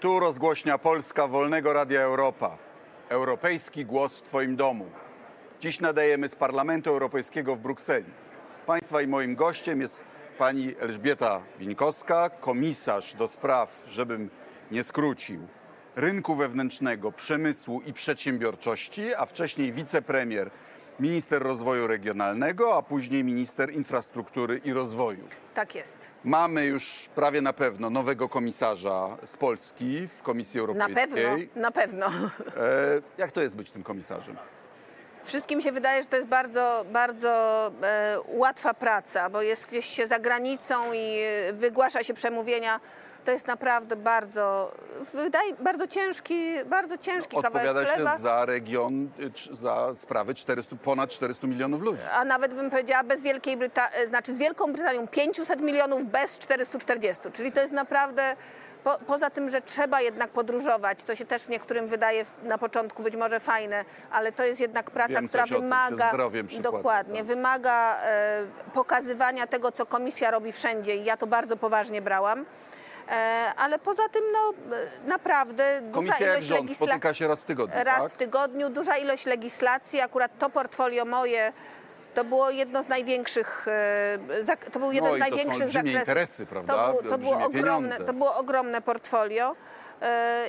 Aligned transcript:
Tu 0.00 0.20
rozgłośnia 0.20 0.78
Polska 0.78 1.26
Wolnego 1.26 1.72
Radia 1.72 2.00
Europa. 2.00 2.58
Europejski 3.08 3.84
głos 3.84 4.18
w 4.18 4.22
Twoim 4.22 4.56
domu. 4.56 4.86
Dziś 5.60 5.80
nadajemy 5.80 6.28
z 6.28 6.34
Parlamentu 6.34 6.90
Europejskiego 6.90 7.56
w 7.56 7.58
Brukseli. 7.58 8.10
Państwa 8.66 9.02
i 9.02 9.06
moim 9.06 9.34
gościem 9.34 9.80
jest 9.80 10.00
pani 10.38 10.74
Elżbieta 10.80 11.40
Wińkowska, 11.58 12.30
komisarz 12.30 13.14
do 13.14 13.28
spraw, 13.28 13.84
żebym 13.88 14.30
nie 14.70 14.82
skrócił, 14.82 15.40
rynku 15.96 16.34
wewnętrznego, 16.34 17.12
przemysłu 17.12 17.80
i 17.86 17.92
przedsiębiorczości, 17.92 19.14
a 19.14 19.26
wcześniej 19.26 19.72
wicepremier, 19.72 20.50
minister 21.00 21.42
rozwoju 21.42 21.86
regionalnego, 21.86 22.76
a 22.76 22.82
później 22.82 23.24
minister 23.24 23.70
infrastruktury 23.72 24.60
i 24.64 24.72
rozwoju. 24.72 25.28
Tak 25.54 25.74
jest. 25.74 26.10
Mamy 26.24 26.64
już 26.66 27.08
prawie 27.14 27.40
na 27.40 27.52
pewno 27.52 27.90
nowego 27.90 28.28
komisarza 28.28 29.16
z 29.24 29.36
Polski 29.36 30.08
w 30.18 30.22
Komisji 30.22 30.60
Na 30.60 30.66
pewno, 30.66 30.92
Europejskiej. 30.92 31.50
na 31.56 31.70
pewno. 31.70 32.06
E, 32.06 32.10
jak 33.18 33.32
to 33.32 33.40
jest 33.40 33.56
być 33.56 33.70
tym 33.70 33.82
komisarzem? 33.82 34.36
Wszystkim 35.24 35.60
się 35.60 35.72
wydaje, 35.72 36.02
że 36.02 36.08
to 36.08 36.16
jest 36.16 36.28
bardzo, 36.28 36.84
bardzo 36.92 37.66
e, 37.82 38.18
łatwa 38.28 38.74
praca, 38.74 39.30
bo 39.30 39.42
jest 39.42 39.66
gdzieś 39.66 39.86
się 39.86 40.06
za 40.06 40.18
granicą 40.18 40.92
i 40.92 41.18
e, 41.48 41.52
wygłasza 41.52 42.02
się 42.04 42.14
przemówienia. 42.14 42.80
To 43.28 43.32
jest 43.32 43.46
naprawdę 43.46 43.96
bardzo, 43.96 44.72
wydaje, 45.14 45.54
bardzo 45.54 45.86
ciężki, 45.86 46.44
bardzo 46.66 46.98
ciężki 46.98 47.36
Odpowiada 47.36 47.66
kawałek 47.66 47.88
chleba. 47.88 48.12
się 48.12 48.18
za 48.18 48.44
region, 48.44 49.10
za 49.50 49.96
sprawy 49.96 50.34
400, 50.34 50.76
ponad 50.76 51.10
400 51.10 51.46
milionów 51.46 51.82
ludzi. 51.82 52.02
A 52.12 52.24
nawet 52.24 52.54
bym 52.54 52.70
powiedziała 52.70 53.04
bez 53.04 53.22
Wielkiej 53.22 53.56
Brytanii, 53.56 54.08
znaczy 54.08 54.34
z 54.34 54.38
Wielką 54.38 54.72
Brytanią 54.72 55.08
500 55.08 55.60
milionów 55.60 56.04
bez 56.04 56.38
440. 56.38 57.22
Czyli 57.32 57.52
to 57.52 57.60
jest 57.60 57.72
naprawdę, 57.72 58.36
po, 58.84 58.98
poza 59.06 59.30
tym, 59.30 59.48
że 59.48 59.60
trzeba 59.60 60.00
jednak 60.00 60.30
podróżować, 60.30 61.02
co 61.02 61.16
się 61.16 61.24
też 61.24 61.48
niektórym 61.48 61.88
wydaje 61.88 62.24
na 62.42 62.58
początku 62.58 63.02
być 63.02 63.16
może 63.16 63.40
fajne, 63.40 63.84
ale 64.10 64.32
to 64.32 64.44
jest 64.44 64.60
jednak 64.60 64.90
praca, 64.90 65.12
Wiem 65.14 65.28
która 65.28 65.46
wymaga, 65.46 66.12
dokładnie, 66.60 67.18
tak. 67.18 67.26
wymaga 67.26 67.96
e, 68.02 68.46
pokazywania 68.74 69.46
tego, 69.46 69.72
co 69.72 69.86
komisja 69.86 70.30
robi 70.30 70.52
wszędzie 70.52 70.96
i 70.96 71.04
ja 71.04 71.16
to 71.16 71.26
bardzo 71.26 71.56
poważnie 71.56 72.02
brałam. 72.02 72.44
E, 73.10 73.52
ale 73.56 73.78
poza 73.78 74.08
tym, 74.08 74.22
no 74.32 74.52
e, 74.76 75.08
naprawdę 75.08 75.80
duża 75.82 75.94
Komisja 75.94 76.26
jak 76.26 76.36
ilość 76.36 76.46
rząd 76.46 76.70
legisla- 76.70 76.74
spotyka 76.86 77.14
się 77.14 77.28
raz 77.28 77.40
w 77.42 77.44
tygodniu, 77.44 77.84
Raz 77.84 78.02
tak? 78.02 78.12
w 78.12 78.14
tygodniu, 78.14 78.70
duża 78.70 78.96
ilość 78.96 79.26
legislacji. 79.26 80.00
Akurat 80.00 80.38
to 80.38 80.50
portfolio 80.50 81.04
moje 81.04 81.52
to 82.14 82.24
było 82.24 82.50
jedno 82.50 82.82
z 82.82 82.88
największych, 82.88 83.66
e, 83.68 84.70
to 84.72 84.78
był 84.78 84.92
jeden 84.92 85.10
No 85.10 85.16
z 85.16 85.20
największych 85.20 85.68
zakresów. 85.68 85.98
interesy, 86.00 86.46
prawda? 86.46 86.74
To, 86.74 86.90
było- 86.90 87.02
to, 87.12 87.18
było 87.18 87.34
ogromne, 87.44 87.88
pieniądze. 87.88 88.04
to 88.04 88.12
było 88.12 88.36
ogromne 88.36 88.82
portfolio. 88.82 89.56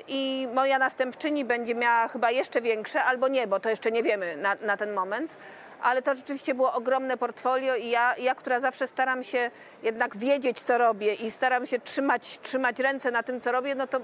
I 0.07 0.47
moja 0.53 0.79
następczyni 0.79 1.45
będzie 1.45 1.75
miała 1.75 2.07
chyba 2.07 2.31
jeszcze 2.31 2.61
większe, 2.61 3.03
albo 3.03 3.27
nie, 3.27 3.47
bo 3.47 3.59
to 3.59 3.69
jeszcze 3.69 3.91
nie 3.91 4.03
wiemy 4.03 4.37
na, 4.37 4.55
na 4.61 4.77
ten 4.77 4.93
moment. 4.93 5.37
Ale 5.81 6.01
to 6.01 6.15
rzeczywiście 6.15 6.55
było 6.55 6.73
ogromne 6.73 7.17
portfolio 7.17 7.75
i 7.75 7.89
ja, 7.89 8.15
ja, 8.17 8.35
która 8.35 8.59
zawsze 8.59 8.87
staram 8.87 9.23
się 9.23 9.51
jednak 9.83 10.17
wiedzieć, 10.17 10.61
co 10.63 10.77
robię 10.77 11.13
i 11.13 11.31
staram 11.31 11.67
się 11.67 11.79
trzymać, 11.79 12.39
trzymać 12.39 12.79
ręce 12.79 13.11
na 13.11 13.23
tym, 13.23 13.41
co 13.41 13.51
robię, 13.51 13.75
no 13.75 13.87
to 13.87 13.99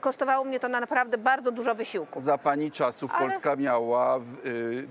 kosztowało 0.00 0.44
mnie 0.44 0.60
to 0.60 0.68
na 0.68 0.80
naprawdę 0.80 1.18
bardzo 1.18 1.52
dużo 1.52 1.74
wysiłku. 1.74 2.20
Za 2.20 2.38
pani 2.38 2.70
czasów 2.70 3.10
Ale- 3.14 3.28
Polska 3.28 3.56
miała 3.56 4.18
y, 4.18 4.20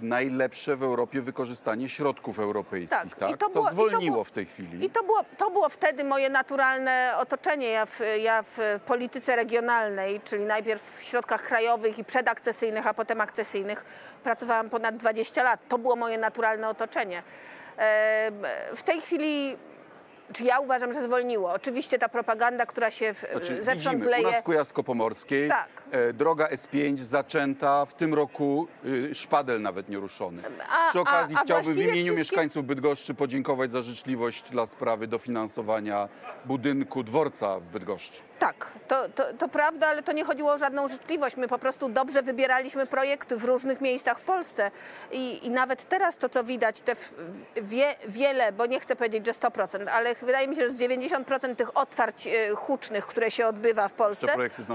najlepsze 0.01 0.75
w 0.75 0.83
Europie 0.83 1.21
wykorzystanie 1.21 1.89
środków 1.89 2.39
europejskich, 2.39 3.15
tak? 3.15 3.31
i 3.31 3.37
to, 3.37 3.49
było, 3.49 3.63
i 3.65 3.67
to 3.67 3.71
zwolniło 3.73 4.11
było- 4.11 4.23
w 4.23 4.31
tej 4.31 4.45
chwili. 4.45 4.85
I 4.85 4.89
to 4.89 5.03
było, 5.03 5.19
to 5.37 5.51
było 5.51 5.69
wtedy 5.69 6.03
moje 6.03 6.29
naturalne 6.29 7.13
otoczenie. 7.17 7.69
Ja 7.69 7.85
w, 7.85 7.99
ja 8.21 8.43
w 8.43 8.79
polityce 8.85 9.35
regionalnej, 9.35 10.21
czyli 10.23 10.45
najpierw 10.45 10.97
w 10.99 11.03
środkach 11.03 11.43
krajowych 11.43 11.99
i 11.99 12.03
przedakcesyjnych, 12.03 12.87
a 12.87 12.93
potem 12.93 13.21
akcesyjnych, 13.21 13.85
pracowałam 14.23 14.69
ponad 14.69 14.97
20 14.97 15.43
lat. 15.43 15.59
To 15.67 15.77
było 15.77 15.95
moje 15.95 16.17
naturalne 16.17 16.28
otoczenie. 16.69 17.23
E, 17.77 18.31
W 18.75 18.83
tej 18.83 19.01
chwili, 19.01 19.57
czy 20.33 20.43
ja 20.43 20.59
uważam, 20.59 20.93
że 20.93 21.03
zwolniło. 21.03 21.51
Oczywiście 21.53 21.99
ta 21.99 22.09
propaganda, 22.09 22.65
która 22.65 22.91
się 22.91 23.13
w, 23.13 23.19
Znaczy, 23.31 23.63
zewsząd 23.63 23.95
widzimy, 23.95 24.05
u 24.05 24.09
leje. 24.09 24.23
nas 24.23 24.35
w 24.35 24.43
Kujawsko-Pomorskiej 24.43 25.49
Tak. 25.49 25.67
e, 25.91 26.13
droga 26.13 26.47
S5 26.47 26.97
zaczęta 26.97 27.85
w 27.85 27.93
tym 27.93 28.13
roku, 28.13 28.67
y, 28.85 29.15
szpadel 29.15 29.61
nawet 29.61 29.89
nie 29.89 29.97
ruszony. 29.97 30.41
A- 30.69 30.89
Przy 30.89 30.99
okazji 30.99 31.35
a- 31.35 31.39
a 31.39 31.43
chciałbym 31.43 31.73
w 31.73 31.77
imieniu 31.77 31.93
wszystkie- 31.93 32.15
mieszkańców 32.17 32.65
Bydgoszczy 32.65 33.13
podziękować 33.13 33.71
za 33.71 33.81
życzliwość 33.81 34.49
dla 34.49 34.65
sprawy 34.65 35.07
dofinansowania 35.07 36.09
budynku 36.45 37.03
dworca 37.03 37.59
w 37.59 37.63
Bydgoszczy. 37.63 38.21
Tak, 38.39 38.71
to, 38.87 39.09
to, 39.09 39.33
to 39.33 39.47
prawda, 39.49 39.87
ale 39.87 40.03
to 40.03 40.11
nie 40.11 40.23
chodziło 40.23 40.51
o 40.53 40.57
żadną 40.57 40.87
życzliwość. 40.87 41.37
My 41.37 41.47
po 41.47 41.59
prostu 41.59 41.89
dobrze 41.89 42.21
wybieraliśmy 42.21 42.85
projekty 42.87 43.37
w 43.37 43.43
różnych 43.45 43.81
miejscach 43.81 44.19
w 44.19 44.21
Polsce. 44.21 44.71
I, 45.11 45.45
i 45.47 45.49
nawet 45.49 45.89
teraz 45.89 46.17
to, 46.17 46.29
co 46.29 46.43
widać, 46.43 46.81
te 46.81 46.95
wie, 47.61 47.95
wiele, 48.07 48.51
bo 48.51 48.65
nie 48.65 48.79
chcę 48.79 48.95
powiedzieć, 48.95 49.25
że 49.25 49.31
100%, 49.33 49.87
ale 49.89 50.15
wydaje 50.25 50.47
mi 50.47 50.55
się, 50.55 50.61
że 50.61 50.69
z 50.69 50.79
90% 50.81 51.55
tych 51.55 51.77
otwarć 51.77 52.27
e, 52.27 52.49
hucznych, 52.55 53.05
które 53.05 53.31
się 53.31 53.47
odbywa 53.47 53.87
w 53.87 53.93
Polsce, 53.93 54.27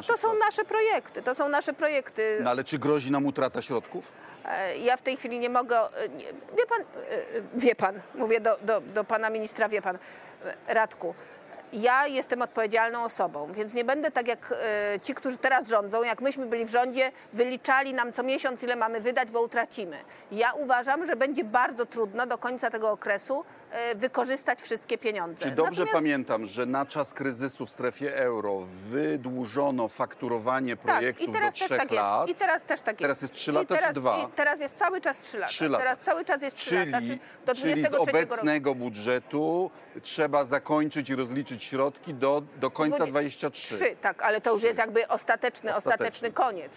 To 0.07 0.17
są 0.17 0.29
nasze 0.39 0.65
projekty. 0.65 1.23
To 1.23 1.35
są 1.35 1.49
nasze 1.49 1.73
projekty. 1.73 2.39
No 2.43 2.51
ale 2.51 2.65
czy 2.65 2.79
grozi 2.79 3.11
nam 3.13 3.27
utrata 3.27 3.63
środków? 3.63 4.13
E, 4.45 4.79
Ja 4.79 4.97
w 4.97 5.03
tej 5.03 5.17
chwili 5.17 5.39
nie 5.39 5.51
mogę. 5.51 5.77
e, 5.81 5.89
Wie 6.59 6.67
pan, 6.69 6.79
wie 7.55 7.75
pan, 7.75 8.01
mówię 8.15 8.41
do, 8.41 8.57
do, 8.63 8.81
do 8.81 9.05
pana 9.05 9.31
ministra, 9.31 9.69
wie 9.69 9.83
pan, 9.83 9.99
Radku. 10.69 11.15
Ja 11.73 12.07
jestem 12.07 12.43
odpowiedzialną 12.43 13.05
osobą, 13.05 13.53
więc 13.53 13.75
nie 13.75 13.85
będę 13.85 14.11
tak 14.11 14.29
jak 14.29 14.53
e, 14.95 15.01
ci, 15.01 15.15
którzy 15.15 15.39
teraz 15.39 15.69
rządzą, 15.69 16.03
jak 16.03 16.21
myśmy 16.21 16.47
byli 16.47 16.65
w 16.65 16.71
rządzie, 16.71 17.13
wyliczali 17.33 17.95
nam 17.95 18.13
co 18.13 18.23
miesiąc, 18.23 18.63
ile 18.63 18.77
mamy 18.77 19.01
wydać, 19.01 19.31
bo 19.31 19.43
utracimy. 19.43 19.97
Ja 20.33 20.53
uważam, 20.53 21.07
że 21.07 21.17
będzie 21.17 21.45
bardzo 21.45 21.87
trudno 21.87 22.27
do 22.27 22.39
końca 22.39 22.71
tego 22.71 22.91
okresu 22.91 23.45
wykorzystać 23.97 24.61
wszystkie 24.61 24.99
pieniądze. 24.99 25.45
Czy 25.45 25.51
dobrze 25.51 25.71
Natomiast- 25.71 25.93
pamiętam, 25.93 26.47
że 26.47 26.67
na 26.67 26.87
czas 26.87 27.15
kryzysu 27.15 27.67
w 27.67 27.71
strefie 27.71 28.17
euro 28.17 28.61
wydłużono 28.91 29.89
fakturowanie 29.89 30.77
projektów 30.77 31.27
tak, 31.27 31.35
i 31.35 31.39
teraz 31.39 31.55
do 31.55 31.59
też 31.61 31.67
trzech 31.69 31.79
tak 31.79 31.91
lat? 31.91 32.29
jest. 32.29 32.39
I 32.41 32.41
teraz 32.45 32.63
też 32.65 32.81
tak 32.83 32.93
jest. 32.95 33.03
Teraz 33.03 33.23
jest 33.23 33.35
trzy 33.35 33.53
lata 33.53 33.75
czy 33.75 33.81
teraz, 33.81 33.95
dwa? 33.97 34.19
I 34.19 34.37
teraz 34.37 34.61
jest 34.61 34.77
cały 34.77 35.01
czas 35.01 35.21
trzy 35.21 35.39
lata. 35.39 35.51
Trzy 35.53 35.69
lata. 35.69 35.85
Teraz 35.85 35.99
cały 36.01 36.25
czas 36.25 36.43
jest 36.43 36.57
trzy 36.57 36.71
Czyli, 36.71 36.91
lata. 36.93 37.01
Czyli, 37.07 37.21
do 37.47 37.55
czyli 37.55 37.73
z 37.73 37.75
23 37.75 37.97
roku. 37.97 38.11
obecnego 38.11 38.75
budżetu 38.75 39.71
trzeba 40.03 40.45
zakończyć 40.45 41.11
i 41.11 41.15
rozliczyć 41.15 41.63
środki 41.63 42.15
do, 42.15 42.43
do 42.57 42.71
końca 42.71 42.97
Dwudzie- 42.99 43.11
23. 43.11 43.77
Trzy, 43.77 43.97
tak, 44.01 44.23
ale 44.23 44.41
to 44.41 44.55
już 44.55 44.63
jest 44.63 44.79
jakby 44.79 45.09
ostateczny, 45.09 45.71
Ostateczny. 45.71 45.93
ostateczny 45.93 46.33
koniec. 46.33 46.73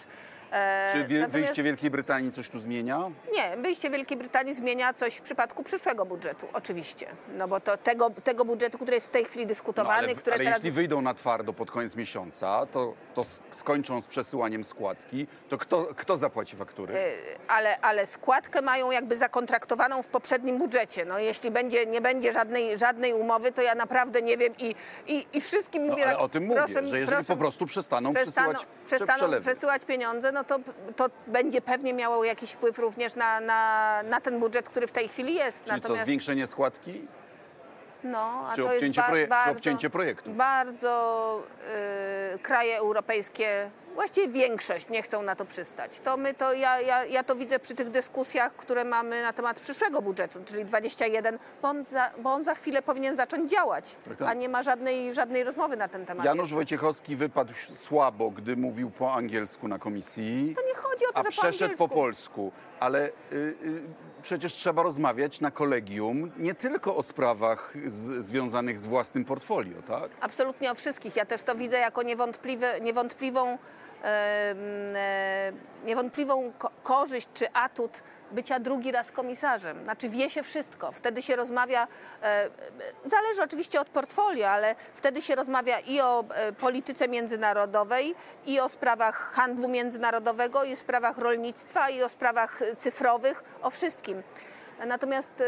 E, 0.52 0.90
Czy 0.94 0.98
wie, 1.08 1.20
natomiast- 1.20 1.32
wyjście 1.32 1.64
Wielkiej 1.64 1.90
Brytanii 1.92 2.32
coś 2.32 2.50
tu 2.50 2.60
zmienia? 2.60 3.00
Nie, 3.34 3.58
wyjście 3.58 3.90
Wielkiej 3.90 4.18
Brytanii 4.18 4.54
zmienia 4.54 4.94
coś 4.94 5.16
w 5.16 5.22
przypadku 5.22 5.64
przyszłego 5.64 6.06
budżetu, 6.06 6.48
oczywiście. 6.54 7.08
No 7.38 7.48
bo 7.48 7.60
to 7.60 7.78
tego, 7.78 8.10
tego 8.10 8.46
budżetu, 8.46 8.78
który 8.78 8.96
jest 8.96 9.08
w 9.08 9.10
tej 9.10 9.26
chwili 9.26 9.46
No, 9.46 9.50
dyskutowany, 9.50 9.98
ale 9.98 10.16
które 10.16 10.36
ale 10.36 10.44
teraz... 10.44 10.58
jeśli 10.60 10.72
wyjdą 10.72 11.02
na 11.02 11.14
twardo 11.14 11.54
pod 11.54 11.72
koniec 11.72 11.96
miesiąca, 11.96 12.66
to, 12.66 12.94
to 13.16 13.26
skończą 13.52 14.02
z 14.02 14.08
przesyłaniem 14.08 14.64
składki, 14.64 15.28
to 15.50 15.58
kto, 15.58 15.86
kto 15.96 16.18
zapłaci 16.18 16.56
faktury? 16.56 16.94
ale, 17.48 17.80
ale 17.80 18.06
składkę 18.06 18.62
mają 18.62 18.92
jakby 18.92 19.18
zakontraktowaną 19.18 20.02
w 20.04 20.08
poprzednim 20.08 20.58
budżecie. 20.58 21.06
No 21.06 21.20
jeśli 21.20 21.52
będzie, 21.52 21.86
nie 21.86 22.02
będzie 22.02 22.34
żadnej, 22.34 22.78
żadnej 22.78 23.14
umowy, 23.14 23.52
to 23.52 23.62
ja 23.62 23.76
naprawdę 23.76 24.22
nie 24.22 24.38
wiem 24.38 24.54
i, 24.58 24.76
i, 25.08 25.26
i 25.34 25.42
wszystkim 25.42 25.86
No, 25.86 25.92
mówię... 25.92 26.04
ale 26.04 26.14
tak, 26.14 26.22
o 26.24 26.30
tym 26.30 26.44
mówię, 26.44 26.56
proszę 26.60 26.74
że 26.88 27.00
jeżeli 27.00 27.08
proszę 27.18 27.28
po 27.34 27.38
prostu 27.38 27.66
przestaną, 27.66 28.14
przestaną, 28.14 28.54
przesyłać 28.54 28.68
prze- 28.86 28.96
przestaną 28.98 29.18
przelewy. 29.20 29.42
przesyłać 29.52 29.86
pieniądze, 29.86 30.32
no 30.38 30.44
to, 30.44 30.60
to 30.96 31.06
będzie 31.28 31.62
pewnie 31.62 31.94
miało 31.94 32.24
jakiś 32.24 32.52
wpływ 32.52 32.80
również 32.80 33.16
na, 33.16 33.40
na, 33.40 34.04
na 34.04 34.22
ten 34.22 34.40
budżet, 34.40 34.70
który 34.70 34.88
w 34.88 34.92
tej 34.92 35.08
chwili 35.08 35.36
jest. 35.36 35.66
Czyli 35.66 35.82
co, 35.82 35.96
zwiększenie 35.96 36.48
składki? 36.48 37.08
No, 38.04 38.48
a 38.50 38.56
Czy 38.56 38.62
to 38.62 38.68
jest 38.68 38.76
obcięcie 38.76 39.02
ba- 39.02 39.08
proje- 39.10 39.24
czy 39.24 39.30
bardzo, 39.30 39.52
obcięcie 39.52 39.90
projektu? 39.90 40.30
Bardzo 40.32 41.42
y, 42.36 42.40
kraje 42.40 42.78
europejskie, 42.78 43.70
właściwie 43.98 44.28
większość 44.28 44.90
nie 44.90 45.02
chcą 45.02 45.22
na 45.24 45.36
to 45.36 45.46
przystać. 45.46 46.00
To 46.00 46.18
my 46.18 46.34
to, 46.34 46.54
ja, 46.54 46.82
ja, 46.82 47.06
ja 47.06 47.24
to 47.24 47.36
widzę 47.36 47.60
przy 47.60 47.76
tych 47.76 47.90
dyskusjach, 47.90 48.56
które 48.56 48.84
mamy 48.86 49.22
na 49.22 49.34
temat 49.34 49.60
przyszłego 49.60 50.02
budżetu, 50.02 50.40
czyli 50.46 50.66
21, 50.66 51.40
bo 51.62 51.68
on 51.68 51.86
za, 51.86 52.12
bo 52.24 52.34
on 52.34 52.44
za 52.44 52.56
chwilę 52.56 52.82
powinien 52.82 53.16
zacząć 53.16 53.52
działać, 53.52 53.96
Tak, 54.10 54.18
tak. 54.18 54.28
a 54.28 54.34
nie 54.34 54.50
ma 54.50 54.64
żadnej, 54.64 55.14
żadnej 55.14 55.44
rozmowy 55.44 55.78
na 55.78 55.88
ten 55.88 56.06
temat. 56.06 56.26
Janusz 56.26 56.54
Wojciechowski 56.54 57.16
wypadł 57.16 57.54
słabo, 57.74 58.32
gdy 58.32 58.56
mówił 58.58 58.92
po 58.92 59.14
angielsku 59.14 59.68
na 59.68 59.80
komisji. 59.80 60.54
To 60.56 60.68
nie 60.68 60.76
chodzi 60.76 61.06
o 61.06 61.14
to, 61.14 61.20
a 61.20 61.24
że 61.24 61.30
przeszedł 61.30 61.78
po 61.78 61.88
po, 61.88 61.96
polsku. 61.96 62.52
Ale 62.80 63.08
y, 63.08 63.12
y, 63.36 63.82
przecież 64.22 64.54
trzeba 64.54 64.84
rozmawiać 64.84 65.42
na 65.42 65.52
kolegium 65.52 66.32
nie 66.38 66.56
tylko 66.56 66.96
o 66.96 67.04
sprawach 67.04 67.74
z, 67.88 68.26
związanych 68.26 68.80
z 68.80 68.88
własnym 68.88 69.26
portfolio, 69.26 69.82
tak? 69.88 70.12
Absolutnie 70.22 70.72
o 70.72 70.76
wszystkich. 70.76 71.16
Ja 71.16 71.26
też 71.26 71.42
to 71.42 71.56
widzę 71.56 71.78
jako 71.78 72.02
niewątpliwą 72.82 73.58
niewątpliwą 75.86 76.54
ko- 76.58 76.72
korzyść 76.84 77.28
czy 77.34 77.54
atut 77.54 78.04
bycia 78.32 78.60
drugi 78.60 78.92
raz 78.92 79.12
komisarzem. 79.12 79.84
Znaczy 79.84 80.10
wie 80.10 80.30
się 80.30 80.44
wszystko. 80.44 80.92
Wtedy 80.92 81.22
się 81.22 81.36
rozmawia, 81.36 81.88
e, 82.24 82.50
zależy 83.06 83.44
oczywiście 83.44 83.82
od 83.82 83.90
portfolio, 83.90 84.48
ale 84.50 84.76
wtedy 84.94 85.22
się 85.22 85.36
rozmawia 85.36 85.80
i 85.80 86.02
o 86.02 86.24
e, 86.30 86.54
polityce 86.54 87.08
międzynarodowej, 87.08 88.16
i 88.46 88.60
o 88.60 88.70
sprawach 88.70 89.16
handlu 89.34 89.68
międzynarodowego, 89.68 90.64
i 90.64 90.74
o 90.74 90.78
sprawach 90.78 91.18
rolnictwa, 91.18 91.90
i 91.90 92.04
o 92.04 92.10
sprawach 92.10 92.62
e, 92.62 92.76
cyfrowych, 92.76 93.44
o 93.62 93.70
wszystkim. 93.70 94.24
Natomiast 94.86 95.42
e, 95.42 95.46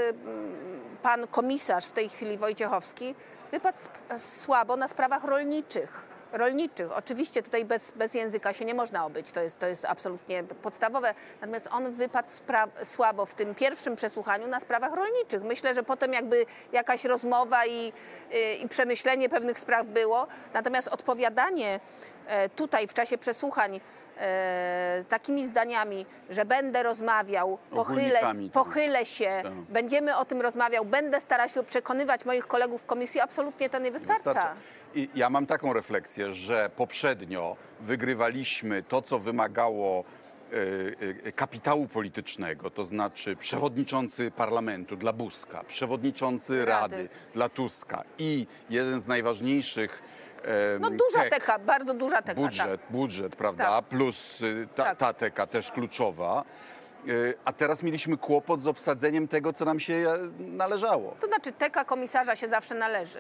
pan 1.02 1.28
komisarz 1.28 1.86
w 1.86 1.92
tej 1.92 2.10
chwili 2.10 2.38
Wojciechowski 2.38 3.16
wypadł 3.52 3.78
słabo 4.18 4.76
na 4.76 4.88
sprawach 4.88 5.24
rolniczych. 5.24 6.06
Rolniczych. 6.32 6.98
Oczywiście 6.98 7.44
tutaj 7.44 7.66
bez, 7.66 7.92
bez 7.92 8.14
języka 8.14 8.54
się 8.54 8.66
nie 8.66 8.74
można 8.74 9.06
obyć, 9.06 9.32
to 9.32 9.42
jest, 9.42 9.60
to 9.60 9.68
jest 9.68 9.86
absolutnie 9.86 10.44
podstawowe. 10.44 11.14
Natomiast 11.42 11.68
on 11.72 11.92
wypadł 11.92 12.30
słabo 12.84 13.26
w 13.26 13.34
tym 13.34 13.56
pierwszym 13.56 13.96
przesłuchaniu 13.96 14.48
na 14.48 14.60
sprawach 14.60 14.94
rolniczych. 14.94 15.44
Myślę, 15.44 15.74
że 15.74 15.84
potem 15.84 16.14
jakby 16.14 16.46
jakaś 16.72 17.06
rozmowa 17.06 17.66
i, 17.66 17.94
y, 18.34 18.54
i 18.54 18.68
przemyślenie 18.68 19.30
pewnych 19.30 19.60
spraw 19.60 19.88
było. 19.88 20.28
Natomiast 20.54 20.88
odpowiadanie 20.88 21.80
e, 22.28 22.50
tutaj 22.50 22.88
w 22.88 22.94
czasie 22.94 23.18
przesłuchań 23.18 23.80
e, 24.20 25.04
takimi 25.10 25.48
zdaniami, 25.48 26.06
że 26.30 26.46
będę 26.46 26.84
rozmawiał, 26.84 27.58
pochylę, 27.72 28.20
tam. 28.22 28.50
pochylę 28.50 29.06
się, 29.06 29.40
Tak. 29.44 29.54
będziemy 29.54 30.18
o 30.18 30.26
tym 30.26 30.42
rozmawiał, 30.42 30.86
będę 30.86 31.22
starał 31.22 31.50
się 31.50 31.64
przekonywać 31.64 32.26
moich 32.26 32.48
kolegów 32.48 32.82
w 32.82 32.86
komisji, 32.86 33.20
absolutnie 33.22 33.70
to 33.70 33.80
nie 33.80 33.92
wystarcza. 33.92 34.24
Wystarcza. 34.24 34.56
I 34.96 35.10
ja 35.16 35.30
mam 35.30 35.46
taką 35.46 35.74
refleksję, 35.74 36.34
że 36.34 36.70
poprzednio 36.76 37.56
wygrywaliśmy 37.80 38.84
to, 38.84 39.02
co 39.02 39.20
wymagało 39.20 40.04
e, 41.24 41.28
e, 41.28 41.32
kapitału 41.32 41.88
politycznego, 41.88 42.70
to 42.70 42.86
znaczy 42.86 43.36
przewodniczący 43.36 44.32
parlamentu 44.32 44.96
dla 44.96 45.14
Buzka, 45.14 45.64
przewodniczący 45.64 46.66
Rady. 46.66 46.96
Rady, 46.98 47.10
dla 47.34 47.50
Tuska 47.50 48.04
i 48.20 48.48
jeden 48.70 49.02
z 49.02 49.08
najważniejszych 49.08 50.02
No 50.80 50.90
duża 50.90 51.20
tek, 51.20 51.30
teka, 51.30 51.60
bardzo 51.60 51.94
duża 51.94 52.22
teka. 52.22 52.42
budżet, 52.42 52.82
budżet, 52.90 53.36
prawda, 53.36 53.66
Tak. 53.66 53.86
plus 53.86 54.42
y, 54.42 54.68
ta, 54.76 54.84
Tak. 54.84 54.98
ta 54.98 55.14
teka 55.14 55.48
też 55.48 55.72
kluczowa. 55.72 56.44
Y, 57.10 57.34
A 57.46 57.54
teraz 57.54 57.84
mieliśmy 57.84 58.18
kłopot 58.18 58.62
z 58.62 58.68
obsadzeniem 58.68 59.28
tego, 59.28 59.54
co 59.54 59.66
nam 59.66 59.80
się 59.80 59.94
e, 59.94 60.18
należało. 60.40 61.12
Tak. 61.12 61.20
To 61.20 61.28
znaczy 61.28 61.52
teka 61.52 61.86
komisarza 61.86 62.36
się 62.36 62.48
zawsze 62.48 62.76
należy. 62.76 63.20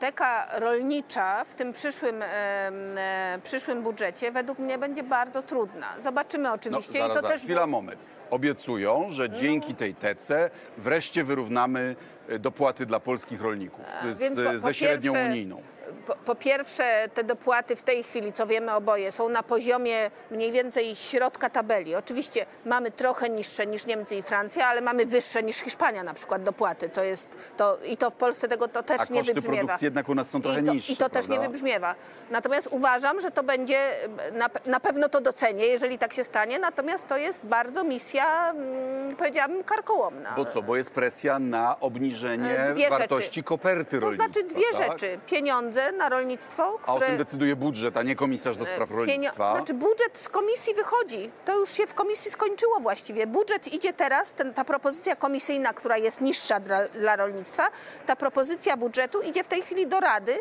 Teka 0.00 0.48
rolnicza 0.58 1.44
w 1.44 1.54
tym 1.54 1.72
przyszłym, 1.72 2.22
e, 2.22 3.38
przyszłym 3.42 3.82
budżecie 3.82 4.30
według 4.32 4.58
mnie 4.58 4.78
będzie 4.78 5.02
bardzo 5.02 5.42
trudna. 5.42 5.86
Zobaczymy 6.02 6.44
No, 6.44 6.52
oczywiście 6.52 6.92
zaraz, 6.92 7.06
i 7.10 7.14
to 7.14 7.14
zaraz, 7.14 7.32
też 7.32 7.42
chwila, 7.42 7.66
moment. 7.66 8.00
Obiecują, 8.30 9.06
że 9.10 9.28
No. 9.28 9.38
dzięki 9.38 9.74
tej 9.74 9.94
tece 9.94 10.50
wreszcie 10.78 11.24
wyrównamy 11.24 11.96
e, 12.28 12.38
dopłaty 12.38 12.86
dla 12.86 13.00
polskich 13.00 13.40
rolników 13.40 13.84
z, 14.12 14.34
po- 14.36 14.52
po 14.52 14.58
ze 14.58 14.74
średnią 14.74 15.12
pierwsze- 15.12 15.30
unijną. 15.30 15.62
Po, 16.06 16.14
po 16.16 16.34
pierwsze, 16.34 17.08
te 17.14 17.24
dopłaty 17.24 17.76
w 17.76 17.82
tej 17.82 18.02
chwili, 18.02 18.32
co 18.32 18.46
wiemy 18.46 18.72
oboje, 18.74 19.12
są 19.12 19.28
na 19.28 19.42
poziomie 19.42 20.10
mniej 20.30 20.52
więcej 20.52 20.96
środka 20.96 21.50
tabeli. 21.50 21.94
Oczywiście 21.94 22.46
mamy 22.66 22.90
trochę 22.90 23.28
niższe 23.30 23.66
niż 23.66 23.86
Niemcy 23.86 24.14
i 24.14 24.22
Francja, 24.22 24.66
ale 24.66 24.80
mamy 24.80 25.06
wyższe 25.06 25.42
niż 25.42 25.56
Hiszpania 25.56 26.02
na 26.02 26.14
przykład 26.14 26.42
dopłaty. 26.42 26.88
To 26.88 27.04
jest, 27.04 27.38
to, 27.56 27.78
I 27.84 27.96
to 27.96 28.10
w 28.10 28.14
Polsce 28.14 28.48
tego 28.48 28.68
to 28.68 28.82
też 28.82 29.00
A 29.00 29.12
nie 29.12 29.22
wybrzmiewa. 29.22 29.56
produkcji 29.58 29.84
jednak 29.84 30.08
u 30.08 30.14
nas 30.14 30.30
są 30.30 30.42
trochę 30.42 30.60
I 30.60 30.64
to, 30.64 30.72
niższe, 30.72 30.92
I 30.92 30.96
to 30.96 31.08
też 31.08 31.28
nie 31.28 31.34
prawda? 31.34 31.48
wybrzmiewa. 31.52 31.94
Natomiast 32.30 32.68
uważam, 32.70 33.20
że 33.20 33.30
to 33.30 33.42
będzie, 33.42 33.90
na, 34.32 34.50
na 34.66 34.80
pewno 34.80 35.08
to 35.08 35.20
docenię, 35.20 35.66
jeżeli 35.66 35.98
tak 35.98 36.12
się 36.14 36.24
stanie, 36.24 36.58
natomiast 36.58 37.06
to 37.08 37.16
jest 37.16 37.46
bardzo 37.46 37.84
misja, 37.84 38.50
mm, 38.50 39.16
powiedziałabym, 39.16 39.64
karkołomna. 39.64 40.32
Bo 40.36 40.44
co, 40.44 40.62
bo 40.62 40.76
jest 40.76 40.90
presja 40.90 41.38
na 41.38 41.80
obniżenie 41.80 42.56
dwie 42.74 42.90
wartości 42.90 43.24
rzeczy. 43.28 43.42
koperty 43.42 43.98
To 43.98 44.06
rolnictwa. 44.06 44.32
znaczy 44.32 44.48
dwie 44.48 44.64
tak? 44.78 44.92
rzeczy. 44.92 45.18
Pieniądze 45.26 45.83
na 45.92 46.08
rolnictwo, 46.08 46.62
A 46.86 46.92
o 46.92 46.94
które... 46.94 47.06
tym 47.06 47.16
decyduje 47.18 47.56
budżet, 47.56 47.96
a 47.96 48.02
nie 48.02 48.16
komisarz 48.16 48.56
do 48.56 48.66
spraw 48.66 48.90
Pienio- 48.90 48.96
rolnictwa. 48.96 49.56
Znaczy 49.56 49.74
budżet 49.74 50.18
z 50.18 50.28
komisji 50.28 50.74
wychodzi. 50.74 51.30
To 51.44 51.58
już 51.58 51.72
się 51.72 51.86
w 51.86 51.94
komisji 51.94 52.30
skończyło 52.30 52.80
właściwie. 52.80 53.26
Budżet 53.26 53.72
idzie 53.72 53.92
teraz, 53.92 54.34
ten, 54.34 54.54
ta 54.54 54.64
propozycja 54.64 55.16
komisyjna, 55.16 55.72
która 55.72 55.96
jest 55.96 56.20
niższa 56.20 56.60
dla, 56.60 56.88
dla 56.88 57.16
rolnictwa, 57.16 57.68
ta 58.06 58.16
propozycja 58.16 58.76
budżetu 58.76 59.20
idzie 59.22 59.44
w 59.44 59.48
tej 59.48 59.62
chwili 59.62 59.86
do 59.86 60.00
Rady 60.00 60.38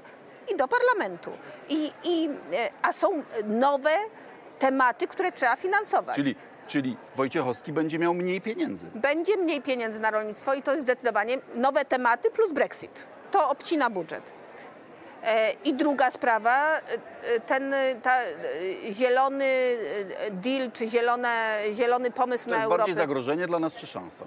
i 0.54 0.56
do 0.56 0.68
Parlamentu. 0.68 1.32
I, 1.70 1.92
i, 2.04 2.30
e, 2.54 2.70
a 2.82 2.94
są 2.94 3.24
nowe 3.46 3.92
tematy, 4.60 5.08
które 5.08 5.32
trzeba 5.32 5.56
finansować. 5.56 6.16
Czyli, 6.16 6.36
czyli 6.68 6.98
Wojciechowski 7.16 7.74
będzie 7.74 8.00
miał 8.00 8.14
mniej 8.14 8.42
pieniędzy. 8.42 8.86
Będzie 8.96 9.38
mniej 9.38 9.62
pieniędzy 9.62 10.00
na 10.00 10.12
rolnictwo 10.12 10.54
i 10.54 10.62
to 10.62 10.72
jest 10.72 10.84
zdecydowanie 10.84 11.38
nowe 11.56 11.86
tematy 11.86 12.32
plus 12.32 12.52
Brexit. 12.52 13.08
To 13.32 13.50
obcina 13.50 13.90
budżet. 13.90 14.43
E, 15.24 15.52
I 15.64 15.74
druga 15.74 16.12
sprawa, 16.12 16.78
e, 16.78 16.82
e, 17.36 17.40
ten 17.40 17.76
ta, 18.02 18.18
zielony 18.92 19.78
deal, 20.32 20.72
czy 20.72 20.88
zielone, 20.88 21.58
zielony 21.72 22.12
pomysł 22.12 22.46
To 22.46 22.50
na 22.50 22.56
jest 22.56 22.66
Europę. 22.66 22.78
bardziej 22.78 22.96
zagrożenie 22.96 23.48
dla 23.48 23.60
nas 23.60 23.76
czy 23.76 23.88
szansa? 23.88 24.26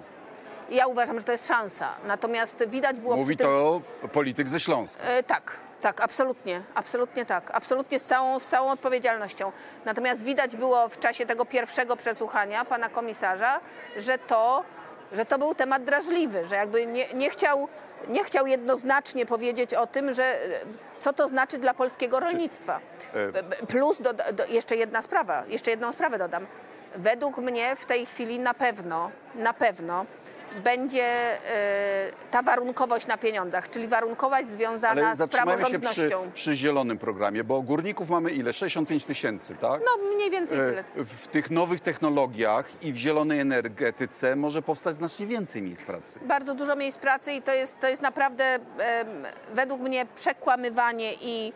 Ja 0.69 0.87
uważam, 0.87 1.19
że 1.19 1.25
to 1.25 1.31
jest 1.31 1.47
szansa. 1.47 1.89
Natomiast 2.07 2.63
widać 2.67 2.99
było 2.99 3.15
Mówi 3.17 3.37
tym... 3.37 3.47
to 3.47 3.81
polityk 4.13 4.49
ze 4.49 4.59
Śląska. 4.59 5.03
E, 5.03 5.23
tak, 5.23 5.51
tak, 5.81 6.01
absolutnie, 6.01 6.61
absolutnie 6.75 7.25
tak, 7.25 7.51
absolutnie 7.53 7.99
z 7.99 8.03
całą, 8.05 8.39
z 8.39 8.47
całą 8.47 8.71
odpowiedzialnością. 8.71 9.51
Natomiast 9.85 10.23
widać 10.23 10.55
było 10.55 10.89
w 10.89 10.99
czasie 10.99 11.25
tego 11.25 11.45
pierwszego 11.45 11.95
przesłuchania 11.95 12.65
pana 12.65 12.89
komisarza, 12.89 13.59
że 13.97 14.17
to, 14.17 14.63
że 15.13 15.25
to 15.25 15.39
był 15.39 15.55
temat 15.55 15.83
drażliwy, 15.83 16.45
że 16.45 16.55
jakby 16.55 16.85
nie, 16.85 17.13
nie, 17.13 17.29
chciał, 17.29 17.67
nie 18.07 18.23
chciał 18.23 18.47
jednoznacznie 18.47 19.25
powiedzieć 19.25 19.73
o 19.73 19.87
tym, 19.87 20.13
że 20.13 20.23
e, 20.23 20.39
co 20.99 21.13
to 21.13 21.27
znaczy 21.27 21.57
dla 21.57 21.73
polskiego 21.73 22.19
rolnictwa. 22.19 22.79
e- 23.61 23.65
Plus 23.67 24.01
do, 24.01 24.13
do, 24.13 24.45
jeszcze 24.45 24.75
jedna 24.75 25.01
sprawa, 25.01 25.43
jeszcze 25.47 25.71
jedną 25.71 25.91
sprawę 25.91 26.17
dodam. 26.17 26.47
Według 26.95 27.37
mnie 27.37 27.75
w 27.75 27.85
tej 27.85 28.05
chwili 28.05 28.39
na 28.39 28.53
pewno, 28.53 29.11
na 29.35 29.53
pewno 29.53 30.05
będzie 30.63 31.03
e, 31.03 32.11
ta 32.31 32.41
warunkowość 32.41 33.07
na 33.07 33.17
pieniądzach, 33.17 33.69
czyli 33.69 33.87
warunkowość 33.87 34.47
związana 34.47 35.15
z 35.15 35.17
zatrzymajmy 35.17 35.65
się 35.65 35.69
przy, 35.69 35.79
praworządnością. 35.79 36.31
przy 36.33 36.55
zielonym 36.55 36.97
programie, 36.97 37.43
bo 37.43 37.61
górników 37.61 38.09
mamy 38.09 38.31
ile? 38.31 38.53
65 38.53 39.05
tysięcy, 39.05 39.55
tak? 39.55 39.81
No 39.85 40.15
mniej 40.15 40.31
więcej 40.31 40.57
tyle. 40.57 40.79
E, 40.79 41.03
W 41.03 41.27
tych 41.27 41.51
nowych 41.51 41.79
technologiach 41.81 42.83
i 42.83 42.93
w 42.93 42.95
zielonej 42.95 43.39
energetyce 43.39 44.35
może 44.35 44.61
powstać 44.61 44.95
znacznie 44.95 45.27
więcej 45.27 45.61
miejsc 45.61 45.83
pracy. 45.83 46.19
Bardzo 46.21 46.55
dużo 46.55 46.75
miejsc 46.75 46.97
pracy 46.97 47.31
i 47.33 47.41
to 47.41 47.53
jest, 47.53 47.79
to 47.79 47.87
jest 47.87 48.01
naprawdę 48.01 48.59
według 49.53 49.81
mnie 49.81 50.05
przekłamywanie 50.15 51.13
i 51.21 51.53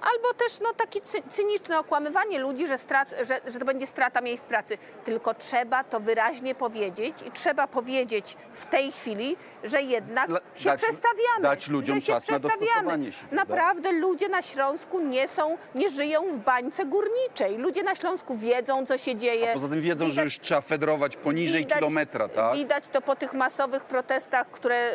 albo 0.00 0.34
też 0.38 0.60
no, 0.60 0.72
takie 0.76 1.00
cy, 1.00 1.22
cyniczne 1.30 1.78
okłamywanie 1.78 2.38
ludzi, 2.38 2.66
że, 2.66 2.78
strat, 2.78 3.14
że, 3.22 3.40
że 3.46 3.58
to 3.58 3.64
będzie 3.64 3.86
strata 3.86 4.20
miejsc 4.20 4.44
pracy. 4.44 4.78
Tylko 5.04 5.34
trzeba 5.34 5.84
to 5.84 6.00
wyraźnie 6.00 6.54
powiedzieć 6.54 7.14
i 7.26 7.30
trzeba 7.32 7.66
powiedzieć 7.66 8.36
w 8.52 8.66
tej 8.66 8.92
chwili, 8.92 9.36
że 9.64 9.82
jednak 9.82 10.28
Dla- 10.28 10.40
się 10.54 10.64
dać- 10.70 10.82
przestawiamy. 10.82 11.42
dać 11.42 11.68
ludziom 11.68 11.94
że 11.94 12.00
się 12.00 12.12
czas 12.12 12.28
na 12.28 12.38
przestawiamy. 12.38 12.64
dostosowanie 12.66 13.12
się? 13.12 13.24
Naprawdę 13.32 13.92
ludzie 13.92 14.28
na 14.28 14.42
Śląsku 14.42 15.00
nie 15.00 15.28
są, 15.28 15.56
nie 15.74 15.90
żyją 15.90 16.32
w 16.32 16.38
bańce 16.38 16.84
górniczej. 16.84 17.56
Ludzie 17.58 17.82
na 17.82 17.94
Śląsku 17.94 18.36
wiedzą, 18.36 18.86
co 18.86 18.98
się 18.98 19.16
dzieje. 19.16 19.50
Poza 19.54 19.68
tym 19.68 19.80
wiedzą, 19.80 20.04
że 20.04 20.10
Widać- 20.10 20.24
już 20.24 20.40
trzeba 20.40 20.60
fedrować 20.60 21.16
poniżej 21.16 21.66
kilometra, 21.66 22.28
tak? 22.28 22.54
Widać 22.54 22.88
to 22.88 23.00
po 23.02 23.16
tych 23.16 23.32
masowych 23.34 23.84
protestach, 23.84 24.50
które, 24.50 24.90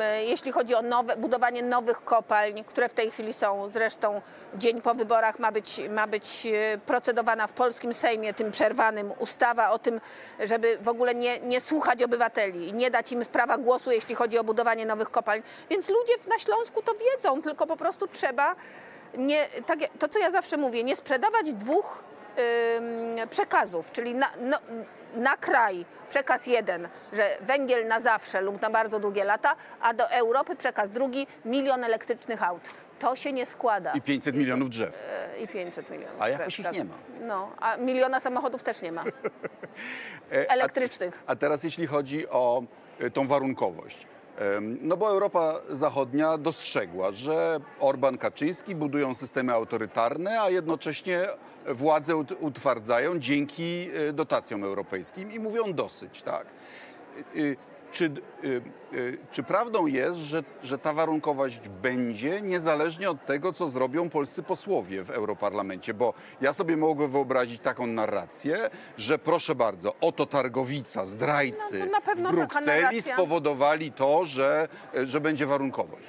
e, 0.00 0.24
jeśli 0.24 0.52
chodzi 0.52 0.74
o 0.74 0.82
nowe, 0.82 1.16
budowanie 1.16 1.62
nowych 1.62 2.04
kopalń, 2.04 2.64
które 2.64 2.88
w 2.88 2.92
tej 2.94 3.10
chwili 3.10 3.32
są, 3.32 3.70
zresztą 3.72 4.21
dzień 4.54 4.82
po 4.82 4.94
wyborach 4.94 5.38
ma 5.38 5.52
być, 5.52 5.80
ma 5.90 6.06
być 6.06 6.46
e, 6.46 6.78
procedowana 6.78 7.46
w 7.46 7.52
polskim 7.52 7.94
Sejmie, 7.94 8.34
tym 8.34 8.50
przerwanym, 8.50 9.12
ustawa 9.18 9.70
o 9.70 9.78
tym, 9.78 10.00
żeby 10.40 10.78
w 10.80 10.88
ogóle 10.88 11.14
nie, 11.14 11.40
nie 11.40 11.60
słuchać 11.60 12.02
obywateli 12.02 12.68
i 12.68 12.72
nie 12.72 12.90
dać 12.90 13.12
im 13.12 13.24
prawa 13.24 13.58
głosu, 13.58 13.90
jeśli 13.90 14.14
chodzi 14.14 14.38
o 14.38 14.44
budowanie 14.44 14.86
nowych 14.86 15.10
kopalń. 15.10 15.42
Więc 15.70 15.88
ludzie 15.88 16.12
na 16.28 16.38
Śląsku 16.38 16.82
to 16.82 16.92
wiedzą, 16.94 17.42
tylko 17.42 17.66
po 17.66 17.76
prostu 17.76 18.08
trzeba 18.08 18.56
nie, 19.16 19.48
tak, 19.66 19.78
to, 19.98 20.08
co 20.08 20.18
ja 20.18 20.30
zawsze 20.30 20.56
mówię, 20.56 20.84
nie 20.84 20.96
sprzedawać 20.96 21.52
dwóch 21.52 22.04
ym, 22.78 23.28
przekazów, 23.28 23.92
czyli 23.92 24.14
na, 24.14 24.30
no, 24.40 24.58
na 25.14 25.36
kraj 25.36 25.84
przekaz 26.08 26.46
jeden, 26.46 26.88
że 27.12 27.36
węgiel 27.40 27.86
na 27.86 28.00
zawsze 28.00 28.40
lub 28.40 28.62
na 28.62 28.70
bardzo 28.70 29.00
długie 29.00 29.24
lata, 29.24 29.56
a 29.80 29.94
do 29.94 30.10
Europy 30.10 30.56
przekaz 30.56 30.90
drugi, 30.90 31.26
milion 31.44 31.84
elektrycznych 31.84 32.42
aut. 32.42 32.62
To 33.02 33.16
się 33.16 33.32
nie 33.32 33.46
składa. 33.46 33.92
I 33.92 34.00
500 34.02 34.36
milionów 34.36 34.70
drzew. 34.70 34.98
E, 35.34 35.40
I 35.42 35.48
500 35.48 35.90
milionów. 35.90 36.20
A 36.22 36.28
jakoś 36.28 36.60
drzew, 36.60 36.72
ich 36.72 36.78
nie 36.78 36.84
ma. 36.84 36.94
No, 37.20 37.50
a 37.60 37.76
miliona 37.76 38.20
samochodów 38.20 38.62
też 38.62 38.82
nie 38.82 38.92
ma. 38.92 39.04
E, 40.32 40.50
Elektrycznych. 40.50 41.22
A, 41.26 41.32
a 41.32 41.36
teraz 41.36 41.64
jeśli 41.64 41.86
chodzi 41.86 42.28
o 42.28 42.62
e, 43.00 43.10
tą 43.10 43.26
warunkowość. 43.28 44.06
No 44.80 44.96
bo 44.96 45.08
Europa 45.10 45.54
Zachodnia 45.70 46.38
dostrzegła, 46.38 47.12
że 47.12 47.60
Orban 47.80 48.18
Kaczyński 48.18 48.74
budują 48.74 49.14
systemy 49.14 49.52
autorytarne, 49.52 50.40
a 50.42 50.50
jednocześnie 50.50 51.20
władze 51.66 52.16
ut- 52.16 52.36
utwardzają 52.40 53.18
dzięki 53.18 53.90
dotacjom 54.12 54.64
europejskim 54.64 55.32
i 55.32 55.38
mówią 55.38 55.72
dosyć, 55.72 56.22
tak? 56.22 56.46
Y, 58.00 58.04
y, 58.04 58.10
Czy, 58.10 58.12
y, 58.44 58.62
y, 58.96 59.18
czy 59.30 59.42
prawdą 59.42 59.86
jest, 59.86 60.18
że, 60.18 60.42
że 60.62 60.78
ta 60.78 60.92
warunkowość 60.92 61.60
będzie 61.68 62.42
niezależnie 62.42 63.10
od 63.10 63.26
tego, 63.26 63.52
co 63.52 63.68
zrobią 63.68 64.08
polscy 64.10 64.42
posłowie 64.42 65.02
w 65.04 65.10
Europarlamencie? 65.10 65.94
Bo 65.94 66.14
ja 66.40 66.52
sobie 66.52 66.76
mogę 66.76 67.08
wyobrazić 67.08 67.60
taką 67.60 67.86
narrację, 67.86 68.70
że 68.96 69.18
proszę 69.18 69.54
bardzo, 69.54 69.94
oto 70.00 70.26
targowica, 70.26 71.04
zdrajcy 71.04 71.88
No 71.92 72.14
w 72.16 72.32
Brukseli 72.32 73.02
spowodowali 73.02 73.92
to, 73.92 74.24
że, 74.24 74.68
że 75.04 75.20
będzie 75.20 75.46
warunkowość. 75.46 76.06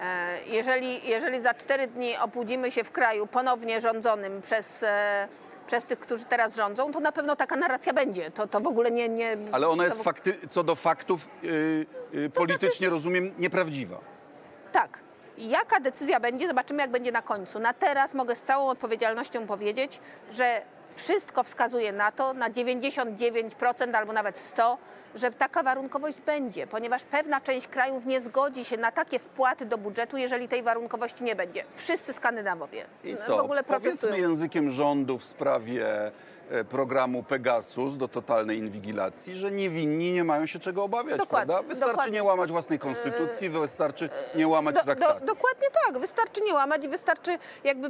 E, 0.00 0.38
Jeżeli, 0.46 1.08
jeżeli 1.08 1.40
za 1.40 1.54
cztery 1.54 1.86
dni 1.86 2.16
obudzimy 2.16 2.70
się 2.70 2.84
w 2.84 2.90
kraju 2.90 3.26
ponownie 3.26 3.80
rządzonym 3.80 4.40
przez, 4.40 4.82
e, 4.82 5.28
przez 5.70 5.86
tych, 5.86 5.98
którzy 5.98 6.24
teraz 6.24 6.56
rządzą, 6.56 6.92
to 6.92 7.00
na 7.00 7.12
pewno 7.12 7.36
taka 7.36 7.56
narracja 7.56 7.92
będzie. 7.92 8.30
To, 8.30 8.46
to 8.46 8.60
w 8.60 8.66
ogóle 8.66 8.90
nie... 8.90 9.08
nie 9.08 9.36
Ale 9.52 9.68
ona 9.68 9.84
jest 9.84 9.98
w- 9.98 10.02
fakty, 10.02 10.34
co 10.50 10.64
do 10.64 10.74
faktów 10.76 11.28
y, 11.44 11.86
y, 12.14 12.30
politycznie, 12.30 12.90
rozumiem, 12.90 13.32
nieprawdziwa. 13.38 14.00
Tak. 14.72 14.98
Jaka 15.40 15.80
decyzja 15.80 16.20
będzie, 16.20 16.48
zobaczymy 16.48 16.82
jak 16.82 16.90
będzie 16.90 17.12
na 17.12 17.22
końcu. 17.22 17.58
Na 17.58 17.72
teraz 17.74 18.14
mogę 18.14 18.36
z 18.36 18.42
całą 18.42 18.68
odpowiedzialnością 18.68 19.46
powiedzieć, 19.46 20.00
że 20.30 20.62
wszystko 20.96 21.42
wskazuje 21.42 21.92
na 21.92 22.12
to, 22.12 22.32
na 22.32 22.50
99% 22.50 23.96
albo 23.96 24.12
nawet 24.12 24.36
100%, 24.36 24.76
że 25.14 25.30
taka 25.30 25.62
warunkowość 25.62 26.20
będzie, 26.20 26.66
ponieważ 26.66 27.04
pewna 27.04 27.40
część 27.40 27.66
krajów 27.66 28.06
nie 28.06 28.20
zgodzi 28.20 28.64
się 28.64 28.76
na 28.76 28.92
takie 28.92 29.18
wpłaty 29.18 29.66
do 29.66 29.78
budżetu, 29.78 30.16
jeżeli 30.16 30.48
tej 30.48 30.62
warunkowości 30.62 31.24
nie 31.24 31.36
będzie. 31.36 31.64
Wszyscy 31.72 32.12
Skandynawowie 32.12 32.84
I 33.04 33.14
w 33.14 33.18
co? 33.18 33.44
ogóle 33.44 33.64
protestują. 33.64 33.96
Powiedzmy 34.00 34.18
językiem 34.28 34.70
rządu 34.70 35.18
w 35.18 35.24
sprawie 35.24 35.86
programu 36.68 37.22
Pegasus 37.22 37.96
do 37.96 38.08
totalnej 38.08 38.58
inwigilacji, 38.58 39.36
że 39.36 39.50
niewinni 39.50 40.12
nie 40.12 40.24
mają 40.24 40.46
się 40.46 40.58
czego 40.58 40.84
obawiać, 40.84 41.18
Dokładnie, 41.18 41.46
prawda? 41.46 41.68
Wystarczy 41.68 41.92
dokładnie. 41.92 42.12
nie 42.14 42.22
łamać 42.24 42.50
własnej 42.50 42.78
konstytucji, 42.78 43.48
wystarczy 43.48 44.10
nie 44.34 44.48
łamać 44.48 44.74
Do, 44.74 44.80
do, 44.80 44.84
traktatu. 44.84 45.26
dokładnie 45.26 45.66
tak. 45.86 45.98
Wystarczy 45.98 46.40
nie 46.44 46.54
łamać, 46.54 46.88
wystarczy 46.88 47.38
jakby 47.64 47.88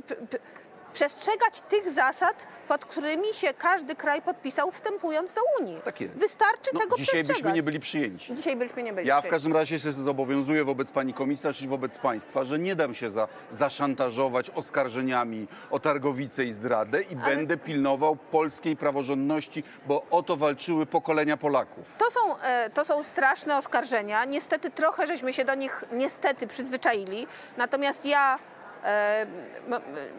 przestrzegać 0.93 1.61
tych 1.61 1.91
zasad, 1.91 2.47
pod 2.69 2.85
którymi 2.87 3.35
się 3.35 3.55
każdy 3.55 3.95
kraj 3.97 4.23
podpisał 4.23 4.71
wstępując 4.73 5.33
do 5.33 5.41
Unii. 5.61 5.81
Tak 5.85 6.01
jest. 6.01 6.15
Wystarczy 6.15 6.71
No, 6.75 6.81
tego 6.81 6.97
dzisiaj 6.97 7.15
byśmy 7.15 7.25
przestrzegać. 7.25 7.55
nie 7.55 7.63
byli 7.63 7.81
przyjęci. 7.81 8.35
Dzisiaj 8.35 8.57
byliśmy 8.57 8.83
nie 8.83 8.93
byli. 8.93 9.09
Ja 9.09 9.15
w 9.17 9.19
przyjęci. 9.19 9.31
każdym 9.35 9.53
razie 9.53 9.81
się 9.81 9.93
zobowiązuję 9.93 10.65
wobec 10.65 10.91
pani 10.91 11.15
komisarz 11.15 11.63
i 11.63 11.69
wobec 11.69 11.99
państwa, 11.99 12.45
że 12.45 12.59
nie 12.59 12.77
dam 12.77 12.95
się 12.95 13.11
za, 13.11 13.29
zaszantażować 13.51 14.51
oskarżeniami 14.51 15.47
o 15.71 15.79
targowicę 15.79 16.45
i 16.45 16.53
zdradę 16.53 17.03
i 17.03 17.17
będę 17.17 17.57
pilnował 17.57 18.17
polskiej 18.17 18.77
praworządności, 18.77 19.65
bo 19.87 20.03
o 20.11 20.23
to 20.23 20.37
walczyły 20.37 20.87
pokolenia 20.87 21.37
Polaków. 21.37 21.97
To 21.99 22.11
są, 22.11 22.39
e, 22.41 22.71
to 22.71 22.85
są 22.85 23.03
straszne 23.03 23.57
oskarżenia. 23.57 24.25
Niestety 24.25 24.71
trochę 24.71 25.07
żeśmy 25.07 25.33
się 25.33 25.45
do 25.45 25.55
nich 25.55 25.85
niestety 25.93 26.47
przyzwyczaili. 26.47 27.27
Natomiast 27.57 28.05
ja 28.07 28.39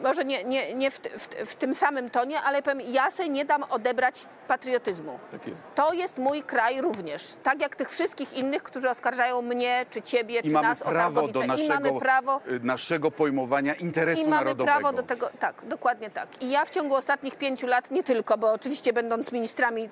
może 0.04 0.26
nie, 0.26 0.44
nie, 0.44 0.74
nie 0.74 0.92
w, 0.92 1.00
w, 1.00 1.28
w 1.28 1.56
tym 1.56 1.76
samym 1.76 2.10
tonie, 2.10 2.42
ale 2.42 2.62
powiem, 2.62 2.82
ja 2.82 3.12
sobie 3.12 3.30
nie 3.30 3.46
dam 3.46 3.64
odebrać 3.64 4.26
patriotyzmu. 4.48 5.20
Tak 5.32 5.48
jest. 5.48 5.76
To 5.76 5.94
jest 5.94 6.18
mój 6.18 6.44
kraj 6.44 6.82
również. 6.82 7.36
Tak 7.44 7.62
jak 7.62 7.76
tych 7.76 7.90
wszystkich 7.90 8.34
innych, 8.34 8.64
którzy 8.64 8.90
oskarżają 8.90 9.42
mnie, 9.42 9.86
czy 9.90 10.02
ciebie, 10.02 10.40
I 10.40 10.44
czy 10.44 10.54
nas 10.54 10.82
o 10.82 10.86
do 10.86 10.92
targowicę. 10.92 11.46
I 11.46 11.48
mamy 11.68 11.68
naszego, 11.68 12.00
prawo 12.00 12.42
y, 12.52 12.60
naszego 12.60 13.12
pojmowania 13.12 13.74
interesu 13.74 14.22
i 14.22 14.24
mamy 14.24 14.36
narodowego. 14.36 14.80
prawo 14.80 14.98
do 14.98 15.04
tego, 15.04 15.30
tak, 15.40 15.66
dokładnie 15.66 16.10
tak. 16.10 16.44
I 16.44 16.50
ja 16.50 16.66
w 16.66 16.70
ciągu 16.70 16.96
ostatnich 16.96 17.36
pięciu 17.36 17.68
lat, 17.68 17.92
nie 17.92 18.04
tylko, 18.04 18.38
bo 18.38 18.54
oczywiście 18.54 18.94
będąc 18.94 19.32
ministrami 19.32 19.90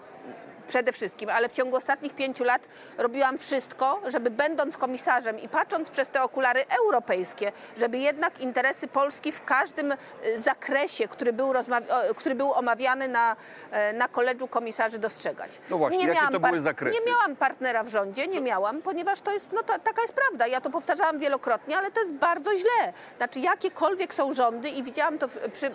przede 0.70 0.92
wszystkim, 0.92 1.30
ale 1.30 1.50
w 1.50 1.52
ciągu 1.52 1.76
ostatnich 1.76 2.16
pięciu 2.16 2.44
lat 2.44 2.68
robiłam 2.98 3.38
wszystko, 3.38 4.02
żeby 4.08 4.30
będąc 4.30 4.78
komisarzem 4.78 5.40
i 5.40 5.50
patrząc 5.50 5.90
przez 5.90 6.10
te 6.10 6.24
okulary 6.24 6.66
europejskie, 6.86 7.52
żeby 7.78 7.98
jednak 7.98 8.40
interesy 8.40 8.88
Polski 8.88 9.32
w 9.32 9.44
każdym 9.44 9.92
y, 9.92 9.98
zakresie, 10.40 11.08
który 11.08 11.34
był, 11.34 11.54
który 12.16 12.36
był 12.36 12.54
omawiany 12.54 13.08
na, 13.08 13.36
e, 13.72 13.94
na 13.94 14.08
koledżu 14.08 14.48
komisarzy 14.48 15.00
dostrzegać. 15.00 15.60
No 15.70 15.78
właśnie, 15.78 16.00
jakie 16.00 16.14
miałam 16.14 16.34
to 16.34 16.40
były 16.40 16.62
zakresy? 16.62 17.00
Nie 17.00 17.12
miałam 17.12 17.36
partnera 17.36 17.84
w 17.84 17.90
rządzie, 17.90 18.28
nie 18.28 18.42
miałam, 18.42 18.82
ponieważ 18.82 19.22
to 19.22 19.32
jest, 19.32 19.48
no 19.52 19.64
taka 19.64 20.02
jest 20.02 20.14
prawda. 20.14 20.48
Ja 20.48 20.62
to 20.62 20.70
powtarzałam 20.70 21.20
wielokrotnie, 21.20 21.78
ale 21.78 21.92
to 21.92 22.00
jest 22.00 22.14
bardzo 22.14 22.56
źle. 22.56 22.94
Znaczy, 23.18 23.40
jakiekolwiek 23.40 24.14
są 24.14 24.34
rządy 24.34 24.70
i 24.70 24.84
widziałam 24.84 25.18
to 25.18 25.28
przy, 25.28 25.72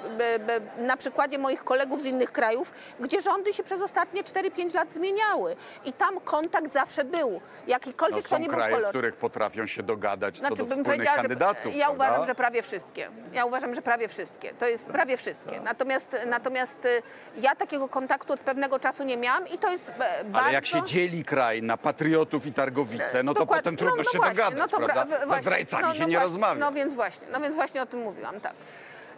na 0.76 0.96
przykładzie 0.96 1.38
moich 1.38 1.64
kolegów 1.64 2.00
z 2.00 2.04
innych 2.04 2.32
krajów, 2.32 2.72
gdzie 3.00 3.22
rządy 3.22 3.52
się 3.52 3.62
przez 3.62 3.82
ostatnie 3.82 4.22
4-5 4.22 4.74
lat 4.74 4.83
zmieniały. 4.92 5.56
I 5.84 5.92
tam 5.92 6.20
kontakt 6.20 6.72
zawsze 6.72 7.04
był. 7.04 7.30
No, 7.32 7.40
Jakikolwiek 7.66 8.22
to 8.22 8.28
są 8.28 8.38
nie 8.38 8.46
był 8.48 8.54
kraje, 8.56 8.74
w 8.74 8.76
kolor. 8.76 8.90
których 8.90 9.16
potrafią 9.16 9.66
się 9.66 9.82
dogadać 9.82 10.34
co 10.34 10.40
Znaczy, 10.40 10.56
do 10.56 10.64
bym 10.64 10.68
wspólnych 10.68 10.86
powiedziała, 10.86 11.16
że 11.16 11.22
kandydatów. 11.22 11.76
ja 11.76 11.86
prawda? 11.86 12.04
uważam, 12.04 12.26
że 12.26 12.34
prawie 12.34 12.62
wszystkie. 12.62 13.08
Ja 13.32 13.44
uważam, 13.44 13.74
że 13.74 13.82
prawie 13.82 14.08
wszystkie. 14.08 14.54
To 14.54 14.68
jest 14.68 14.86
prawie 14.86 15.16
wszystkie. 15.16 15.60
Natomiast, 15.60 16.16
natomiast 16.26 16.84
y, 16.84 17.02
ja 17.36 17.54
takiego 17.56 17.88
kontaktu 17.88 18.32
od 18.32 18.40
pewnego 18.40 18.78
czasu 18.78 19.04
nie 19.04 19.16
miałam 19.16 19.48
i 19.48 19.58
to 19.58 19.70
jest 19.70 19.88
e, 19.88 20.24
bardzo... 20.24 20.38
Ale 20.46 20.52
jak 20.52 20.66
się 20.66 20.82
dzieli 20.82 21.24
kraj 21.24 21.62
na 21.62 21.76
patriotów 21.76 22.46
i 22.46 22.52
targowice, 22.52 23.22
no 23.22 23.34
to 23.34 23.40
Dokładnie. 23.40 23.62
potem 23.62 23.76
trudno 23.76 23.96
no, 23.96 24.02
no 24.06 24.10
się 24.12 24.18
właśnie, 24.18 24.34
dogadać, 24.34 24.58
no 24.58 24.68
to 24.68 24.76
prawda? 24.86 25.16
właśnie. 25.26 25.42
zdrajcami 25.42 25.82
No, 25.82 25.94
się 25.94 26.00
no 26.00 26.06
nie 26.08 26.16
właśnie, 26.16 26.30
rozmawia. 26.32 26.60
No 26.60 26.72
więc 26.72 26.94
właśnie, 26.94 27.26
no 27.32 27.40
więc 27.40 27.54
właśnie 27.56 27.82
o 27.82 27.86
tym 27.86 28.00
mówiłam, 28.00 28.40
tak. 28.40 28.52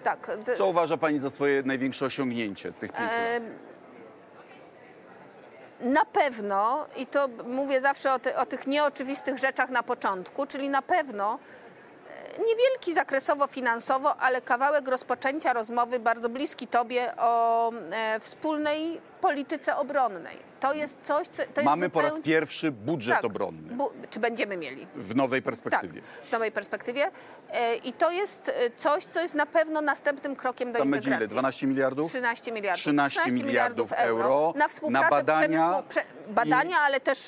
Tak. 0.05 0.31
Co 0.57 0.67
uważa 0.67 0.97
pani 0.97 1.19
za 1.19 1.31
swoje 1.31 1.63
największe 1.63 2.05
osiągnięcie 2.07 2.73
tych 2.73 2.93
pięciu 2.93 3.13
E, 3.13 3.41
lat? 3.41 3.43
Na 5.81 6.05
pewno, 6.05 6.87
i 6.97 7.07
to 7.07 7.29
mówię 7.47 7.81
zawsze 7.81 8.13
o, 8.13 8.19
ty, 8.19 8.37
o 8.37 8.47
tych 8.47 8.67
nieoczywistych 8.67 9.39
rzeczach 9.39 9.71
na 9.71 9.83
początku, 9.83 10.47
czyli 10.47 10.69
na 10.69 10.83
pewno 10.83 11.39
niewielki 12.39 12.95
zakresowo 12.95 13.47
finansowo, 13.47 14.17
ale 14.17 14.41
kawałek 14.41 14.89
rozpoczęcia 14.89 15.53
rozmowy 15.53 15.99
bardzo 15.99 16.29
bliski 16.29 16.67
tobie 16.67 17.13
o 17.19 17.73
e, 17.91 18.21
wspólnej 18.21 19.01
polityce 19.21 19.77
obronnej. 19.77 20.47
To 20.61 20.73
jest 20.75 20.97
coś, 21.03 21.27
co 21.29 21.43
jest 21.43 21.63
Mamy 21.65 21.91
po 21.91 22.01
raz 22.03 22.15
pierwszy 22.25 22.73
budżet 22.73 23.15
tak, 23.15 23.25
obronny 23.25 23.75
Bu, 23.75 23.91
czy 24.11 24.21
będziemy 24.21 24.57
mieli? 24.57 24.87
w 24.95 25.17
nowej 25.17 25.43
Tak, 25.43 25.45
perspektywie. 25.45 26.03
w 26.25 26.33
nowej 26.33 26.53
perspektywie. 26.53 27.11
E, 27.51 27.77
I 27.77 27.93
to 27.93 28.11
jest 28.11 28.49
e, 28.49 28.71
coś, 28.77 29.05
co 29.05 29.21
jest 29.21 29.35
na 29.35 29.47
pewno 29.47 29.81
następnym 29.81 30.37
krokiem 30.37 30.73
do 30.73 30.79
Tam 30.79 30.91
będzie 30.91 31.09
integracji. 31.09 31.35
ile? 31.35 31.41
12 31.41 31.67
miliardów? 31.67 32.09
13 32.11 32.53
miliardów. 32.53 32.81
13 32.81 33.21
miliardów 33.31 33.93
euro 33.93 34.53
na 34.57 34.69
współpracę 34.69 35.05
na 35.05 35.11
badania 35.11 35.83
prze, 35.89 36.03
badania, 36.29 36.77
ale 36.79 37.01
też 37.01 37.19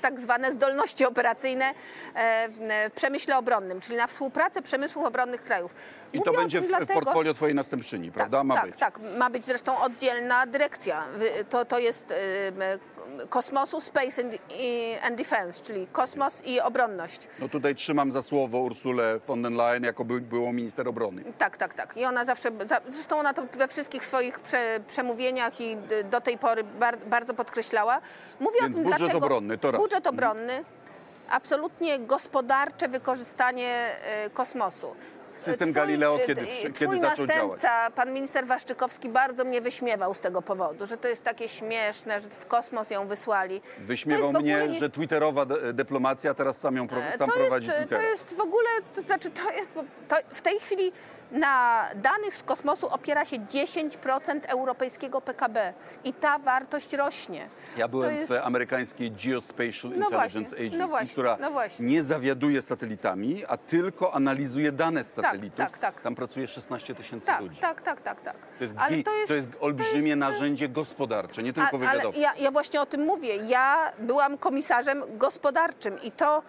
tak 0.00 0.20
zwane 0.20 0.52
zdolności 0.52 1.06
operacyjne 1.06 1.64
e, 2.14 2.48
w 2.48 2.90
przemyśle 2.94 3.38
obronnym, 3.38 3.80
czyli 3.80 3.96
na 3.96 4.06
współpracę 4.06 4.62
przemysłów 4.62 5.06
obronnych 5.06 5.42
krajów. 5.42 5.74
I 6.12 6.18
Mówię 6.18 6.30
to 6.32 6.36
będzie 6.38 6.60
w, 6.60 6.64
w 6.64 6.68
dlatego- 6.68 6.94
portfolio 7.00 7.34
twojej 7.34 7.54
następczyni, 7.54 8.12
prawda? 8.12 8.38
tak, 8.38 8.46
Ma 8.46 8.54
tak, 8.54 8.66
być. 8.66 8.80
tak. 8.80 8.98
Ma 9.18 9.30
być 9.30 9.46
zresztą 9.46 9.78
oddzielna 9.80 10.46
dyrekcja. 10.46 11.04
To, 11.50 11.64
to 11.64 11.78
jest 11.78 12.12
em, 12.12 12.18
kosmosu, 13.28 13.80
space 13.80 14.22
and, 15.02 15.14
defense, 15.16 15.62
czyli 15.62 15.86
kosmos 15.86 16.42
i 16.44 16.60
obronność. 16.60 17.28
No 17.38 17.48
tutaj 17.48 17.74
trzymam 17.74 18.12
za 18.12 18.22
słowo 18.22 18.58
Ursulę 18.58 19.18
von 19.26 19.42
der 19.42 19.52
Leyen 19.52 19.84
jako 19.84 20.04
by, 20.04 20.20
byłą 20.20 20.52
minister 20.52 20.88
obrony. 20.88 21.24
Tak, 21.38 21.56
tak, 21.56 21.74
tak. 21.74 21.96
I 21.96 22.04
ona 22.04 22.24
zawsze, 22.24 22.50
za- 22.68 22.80
zresztą 22.88 23.18
ona 23.18 23.34
to 23.34 23.42
we 23.52 23.68
wszystkich 23.68 24.06
swoich 24.06 24.40
prze, 24.40 24.80
przemówieniach 24.86 25.60
i 25.60 25.76
y, 25.92 26.04
do 26.04 26.20
tej 26.20 26.38
pory 26.38 26.64
bar, 26.64 26.98
bardzo 26.98 27.34
podkreślała. 27.34 28.00
Mówię 28.40 28.58
Więc 28.62 28.72
o 28.72 28.74
tym 28.74 28.84
budżet 28.84 28.98
dlatego, 29.00 29.26
obronny, 29.26 29.58
to 29.58 29.70
raz. 29.70 29.80
Budżet 29.90 30.06
obronny, 30.06 30.64
absolutnie 31.30 31.98
gospodarcze 31.98 32.88
wykorzystanie 32.88 33.90
y, 34.26 34.30
kosmosu. 34.30 34.94
System 35.36 35.72
Galileo 35.72 36.18
kiedy- 36.26 36.40
y, 36.42 36.46
kiedy 36.62 36.72
twój 36.86 37.00
zaczął 37.00 37.26
następca, 37.26 37.90
pan 37.90 38.12
minister 38.12 38.46
Waszczykowski, 38.46 39.08
bardzo 39.08 39.44
mnie 39.44 39.60
wyśmiewał 39.60 40.14
z 40.14 40.20
tego 40.20 40.42
powodu, 40.42 40.86
że 40.86 40.96
to 40.96 41.08
jest 41.08 41.24
takie 41.24 41.48
śmieszne, 41.48 42.20
że 42.20 42.28
w 42.28 42.46
kosmos 42.46 42.90
ją 42.90 43.06
wysłali. 43.06 43.62
Wyśmiewał 43.78 44.32
mnie, 44.32 44.56
ogóle 44.56 44.68
nie- 44.68 44.78
że 44.80 44.90
twitterowa 44.90 45.46
dyplomacja 45.72 46.34
teraz 46.34 46.58
sam 46.58 46.76
ją 46.76 46.86
E, 47.14 47.18
sam 47.18 47.28
to 47.30 47.34
prowadzi 47.36 47.66
jest, 47.66 47.78
Twittera. 47.78 48.02
to 48.02 48.08
jest 48.08 48.36
w 48.36 48.40
ogóle, 48.40 48.68
to 48.94 49.02
znaczy 49.02 49.30
to 49.30 49.50
jest, 49.50 49.74
to 50.08 50.16
w 50.34 50.42
tej 50.42 50.58
chwili 50.60 50.92
na 51.30 51.84
danych 51.94 52.36
z 52.36 52.42
kosmosu 52.42 52.88
opiera 52.88 53.24
się 53.24 53.36
10% 53.36 54.40
europejskiego 54.46 55.20
PKB 55.20 55.72
i 56.04 56.12
ta 56.12 56.38
wartość 56.38 56.92
rośnie. 56.92 57.48
Ja 57.76 57.88
byłem 57.88 58.10
To 58.10 58.16
jest- 58.16 58.32
w 58.32 58.34
amerykańskiej 58.46 59.10
Geospatial 59.12 59.90
No 59.90 59.96
Intelligence 59.96 60.50
właśnie, 60.50 60.56
Agency, 60.66 60.78
no 60.78 60.88
właśnie, 60.88 61.08
która 61.12 61.36
no 61.40 61.50
nie 61.80 62.02
zawiaduje 62.04 62.62
satelitami, 62.62 63.44
a 63.48 63.56
tylko 63.56 64.14
analizuje 64.14 64.72
dane 64.72 65.04
z 65.04 65.12
satelitów. 65.12 65.56
tak, 65.58 65.78
tak. 65.78 66.00
Tam 66.00 66.14
pracuje 66.14 66.48
16 66.48 66.94
tysięcy 66.94 67.26
Tak, 67.26 67.40
ludzi. 67.40 67.56
tak, 67.60 67.82
tak, 67.82 68.00
tak, 68.00 68.20
tak. 68.22 68.36
To 68.58 68.64
jest, 68.64 68.74
Ale 68.78 68.96
gi- 68.96 69.04
to 69.04 69.34
jest, 69.34 69.52
olbrzymie 69.60 69.92
to 70.02 70.06
jest- 70.06 70.18
narzędzie 70.18 70.68
gospodarcze, 70.68 71.42
nie 71.42 71.52
tylko 71.52 71.68
A- 71.68 71.70
ale 71.70 71.78
wywiadowcze. 71.78 72.20
ja, 72.20 72.34
ja 72.38 72.50
właśnie 72.50 72.80
o 72.80 72.86
tym 72.86 73.04
mówię. 73.04 73.36
Ja 73.36 73.92
byłam 73.98 74.38
komisarzem 74.38 75.02
gospodarczym 75.18 76.02
i 76.02 76.12
to, 76.12 76.42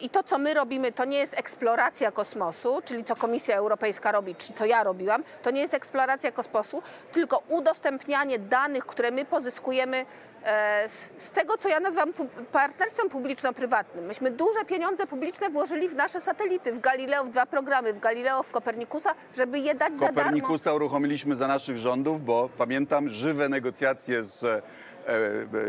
i 0.00 0.10
to, 0.10 0.22
co 0.22 0.38
my 0.38 0.54
robimy, 0.54 0.92
to 0.92 1.04
nie 1.04 1.18
jest 1.18 1.38
eksploracja 1.38 2.10
kosmosu, 2.10 2.82
czyli 2.84 3.04
co 3.04 3.16
Komisja 3.16 3.56
Europejska 3.56 4.12
robi, 4.12 4.34
czy 4.34 4.52
co 4.52 4.64
ja 4.64 4.84
robiłam, 4.84 5.24
to 5.42 5.50
nie 5.50 5.60
jest 5.60 5.74
eksploracja 5.74 6.32
kosmosu, 6.32 6.82
tylko 7.12 7.42
udostępnianie 7.48 8.38
danych, 8.38 8.86
które 8.86 9.10
my 9.10 9.24
pozyskujemy 9.24 10.06
e, 10.44 10.88
z, 11.18 11.30
tego, 11.30 11.56
co 11.58 11.68
ja 11.68 11.80
nazywam 11.80 12.12
partnerstwem 12.52 13.08
publiczno-prywatnym. 13.08 14.06
Myśmy 14.06 14.30
duże 14.30 14.64
pieniądze 14.64 15.06
publiczne 15.06 15.50
włożyli 15.50 15.88
w 15.88 15.94
nasze 15.94 16.20
satelity, 16.20 16.72
w 16.72 16.80
Galileo, 16.80 17.24
w 17.24 17.30
dwa 17.30 17.46
programy, 17.46 17.92
w 17.92 17.98
Galileo, 17.98 18.42
w 18.42 18.50
Kopernikusa, 18.50 19.14
żeby 19.36 19.58
je 19.58 19.74
dać 19.74 19.92
za 19.94 20.00
darmo. 20.00 20.18
Kopernikusa 20.18 20.72
uruchomiliśmy 20.72 21.36
za 21.36 21.48
naszych 21.48 21.76
rządów, 21.76 22.24
bo 22.24 22.48
pamiętam 22.58 23.08
żywe 23.08 23.48
negocjacje 23.48 24.24
z 24.24 24.44
e, 24.44 24.48
e, 24.56 24.62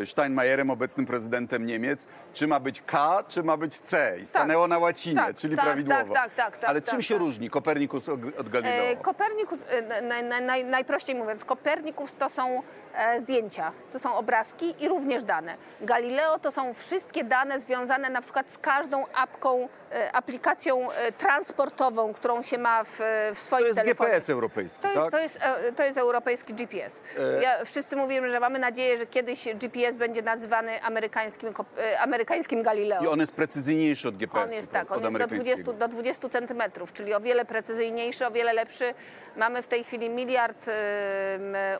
Steinmeierem, 0.05 0.69
obecnym 0.69 1.05
prezydentem 1.05 1.65
Niemiec, 1.65 2.07
czy 2.33 2.47
ma 2.47 2.59
być 2.59 2.81
K, 2.81 3.23
czy 3.27 3.43
ma 3.43 3.57
być 3.57 3.79
C. 3.79 4.17
I 4.21 4.25
stanęło 4.25 4.67
na 4.67 4.77
łacinie, 4.77 5.15
Tak, 5.15 5.35
czyli 5.35 5.55
tak, 5.55 5.65
prawidłowo. 5.65 6.13
tak, 6.13 6.33
tak, 6.35 6.57
tak, 6.57 6.69
Ale 6.69 6.81
tak, 6.81 6.91
czym 6.91 7.01
się 7.01 7.13
tak. 7.15 7.19
różni 7.21 7.49
Kopernikus 7.49 8.09
od, 8.09 8.49
Galileo? 8.49 8.85
E, 8.85 8.95
Kopernikus, 8.95 9.59
e, 9.69 10.01
naj, 10.01 10.23
naj, 10.23 10.41
naj, 10.41 10.65
najprościej 10.65 11.15
mówiąc, 11.15 11.45
Kopernikus 11.45 12.17
to 12.17 12.29
są 12.29 12.61
e, 12.95 13.19
zdjęcia, 13.19 13.71
to 13.91 13.99
są 13.99 14.15
obrazki 14.15 14.75
i 14.83 14.87
również 14.87 15.23
dane. 15.23 15.55
Galileo 15.81 16.39
to 16.39 16.51
są 16.51 16.73
wszystkie 16.73 17.23
dane 17.23 17.59
związane 17.59 18.09
na 18.09 18.21
przykład 18.21 18.51
z 18.51 18.57
każdą 18.57 19.05
apką, 19.13 19.69
e, 19.91 20.11
aplikacją 20.15 20.91
e, 20.91 21.11
transportową, 21.11 22.13
którą 22.13 22.41
się 22.41 22.57
ma 22.57 22.83
w, 22.83 22.99
w 23.33 23.39
swoim 23.39 23.61
to 23.63 23.67
jest 23.67 23.79
telefonie. 23.79 24.09
GPS 24.09 24.29
europejski, 24.29 24.81
To 24.81 24.87
jest, 24.87 25.01
tak? 25.01 25.11
to, 25.11 25.19
jest, 25.19 25.39
e, 25.41 25.71
to 25.73 25.83
jest 25.83 25.97
europejski 25.97 26.53
GPS. 26.53 27.01
Ja, 27.41 27.65
wszyscy 27.65 27.95
mówimy, 27.95 28.29
że 28.29 28.39
mamy 28.39 28.59
nadzieję, 28.59 28.97
że 28.97 29.05
kiedyś 29.05 29.20
GPS 29.55 29.95
będzie 29.95 30.21
nazywany 30.21 30.81
amerykańskim, 30.81 31.49
e, 31.77 31.99
amerykańskim 31.99 32.63
Galileo. 32.63 33.03
I 33.03 33.07
on 33.07 33.19
jest 33.19 33.31
precyzyjniejszy 33.33 34.07
od 34.07 34.17
GPS. 34.17 34.43
On 34.43 34.51
jest 34.51 34.71
tak, 34.71 34.91
on 34.91 35.03
jest 35.03 35.13
do 35.13 35.17
20, 35.19 35.35
amerykańskiego. 35.35 35.73
do 35.73 35.87
20 35.87 36.29
centymetrów, 36.29 36.93
czyli 36.93 37.13
o 37.13 37.19
wiele 37.19 37.45
precyzyjniejszy, 37.45 38.27
o 38.27 38.31
wiele 38.31 38.53
lepszy. 38.53 38.93
Mamy 39.35 39.61
w 39.61 39.67
tej 39.67 39.83
chwili 39.83 40.09
miliard 40.09 40.67
ym, 40.67 40.73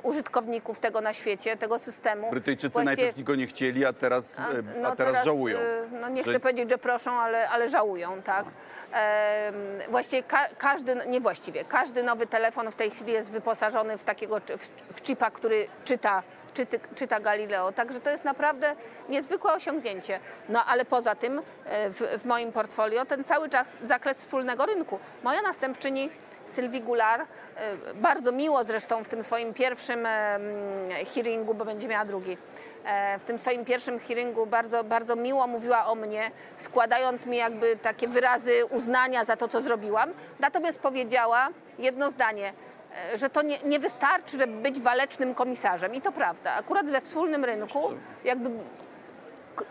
użytkowników 0.04 0.80
tego 0.80 1.02
na 1.02 1.14
świecie, 1.14 1.58
tego 1.58 1.80
systemu. 1.80 2.32
Brytyjczycy 2.32 2.74
Właściwie- 2.74 3.04
najpierw 3.06 3.26
go 3.26 3.36
nie 3.36 3.48
chcieli, 3.48 3.86
a 3.86 3.94
teraz, 3.94 4.40
a, 4.40 4.50
e, 4.52 4.64
no 4.82 4.90
a 4.90 4.96
teraz, 4.96 5.26
żałują. 5.26 5.58
y, 5.58 5.62
No 6.02 6.10
nie 6.10 6.24
że- 6.24 6.32
chcę 6.32 6.40
powiedzieć, 6.40 6.70
że 6.70 6.78
proszą, 6.78 7.12
ale, 7.12 7.50
ale 7.50 7.70
żałują, 7.70 8.22
tak. 8.22 8.46
Właściwie 9.90 10.24
ka 10.24 10.48
każdy, 10.58 10.96
nie 11.08 11.22
właściwie, 11.22 11.66
każdy 11.66 12.04
nowy 12.04 12.28
telefon 12.28 12.72
w 12.72 12.76
tej 12.76 12.92
chwili 12.92 13.14
jest 13.14 13.32
wyposażony 13.32 13.98
w 13.98 14.04
takiego, 14.04 14.40
w, 14.58 14.72
w 14.94 15.02
chipa, 15.08 15.32
który 15.32 15.68
czyta, 15.86 16.24
czyty, 16.54 16.80
czyta 16.96 17.20
Galileo. 17.20 17.72
Także 17.72 18.00
to 18.00 18.10
jest 18.10 18.24
naprawdę 18.24 18.76
niezwykłe 19.10 19.54
osiągnięcie. 19.54 20.20
No 20.50 20.66
ale 20.66 20.86
poza 20.86 21.16
tym 21.16 21.42
e, 21.66 21.90
w, 21.90 22.02
w 22.24 22.26
moim 22.26 22.52
portfolio 22.52 23.06
ten 23.06 23.24
cały 23.24 23.50
czas 23.50 23.68
zakres 23.84 24.18
wspólnego 24.18 24.66
rynku. 24.66 25.00
Moja 25.24 25.42
następczyni 25.42 26.10
Sylwii 26.46 26.82
Goulart, 26.82 27.28
e, 27.56 27.94
bardzo 27.94 28.32
miło 28.32 28.64
zresztą 28.64 29.04
w 29.04 29.10
tym 29.10 29.24
swoim 29.24 29.54
pierwszym 29.54 30.08
hearingu, 31.16 31.54
bo 31.54 31.66
będzie 31.66 31.88
miała 31.88 32.06
drugi, 32.06 32.38
e, 32.86 33.20
w 33.20 33.24
tym 33.24 33.38
swoim 33.38 33.66
pierwszym 33.66 34.00
hearingu 34.00 34.46
bardzo, 34.46 34.84
bardzo 34.84 35.16
miło 35.16 35.48
mówiła 35.48 35.86
o 35.86 35.96
mnie, 35.96 36.32
składając 36.58 37.26
mi 37.26 37.38
jakby 37.38 37.78
takie 37.78 38.08
wyrazy 38.08 38.66
uznania 38.66 39.26
za 39.26 39.38
to, 39.38 39.48
co 39.48 39.62
zrobiłam. 39.62 40.14
Natomiast 40.40 40.80
powiedziała 40.80 41.50
jedno 41.80 42.10
zdanie, 42.10 42.54
że 43.16 43.30
to 43.30 43.42
nie, 43.42 43.60
nie 43.60 43.80
wystarczy, 43.80 44.38
żeby 44.38 44.54
być 44.54 44.82
walecznym 44.82 45.36
komisarzem. 45.36 45.96
I 45.96 46.02
to 46.02 46.12
prawda. 46.12 46.54
Akurat 46.54 46.90
we 46.90 47.02
wspólnym 47.02 47.46
rynku 47.46 47.92
jakby 48.24 48.50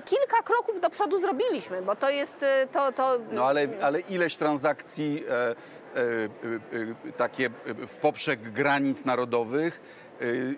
kilka 0.05 0.43
kroków 0.43 0.81
do 0.81 0.91
przodu 0.91 1.21
zrobiliśmy, 1.21 1.83
bo 1.83 1.97
to 1.97 2.11
jest 2.11 2.43
e, 2.43 2.67
to... 2.73 2.93
to 2.93 3.19
No 3.33 3.45
ale, 3.47 3.69
ale 3.83 4.01
ileś 4.01 4.37
transakcji 4.37 5.25
e, 5.29 5.35
e, 5.41 5.47
e, 5.47 5.55
e, 7.09 7.13
takie 7.13 7.47
e, 7.47 7.51
w 7.75 7.97
poprzek 7.99 8.41
granic 8.41 9.05
narodowych, 9.05 9.81
e, 9.81 10.10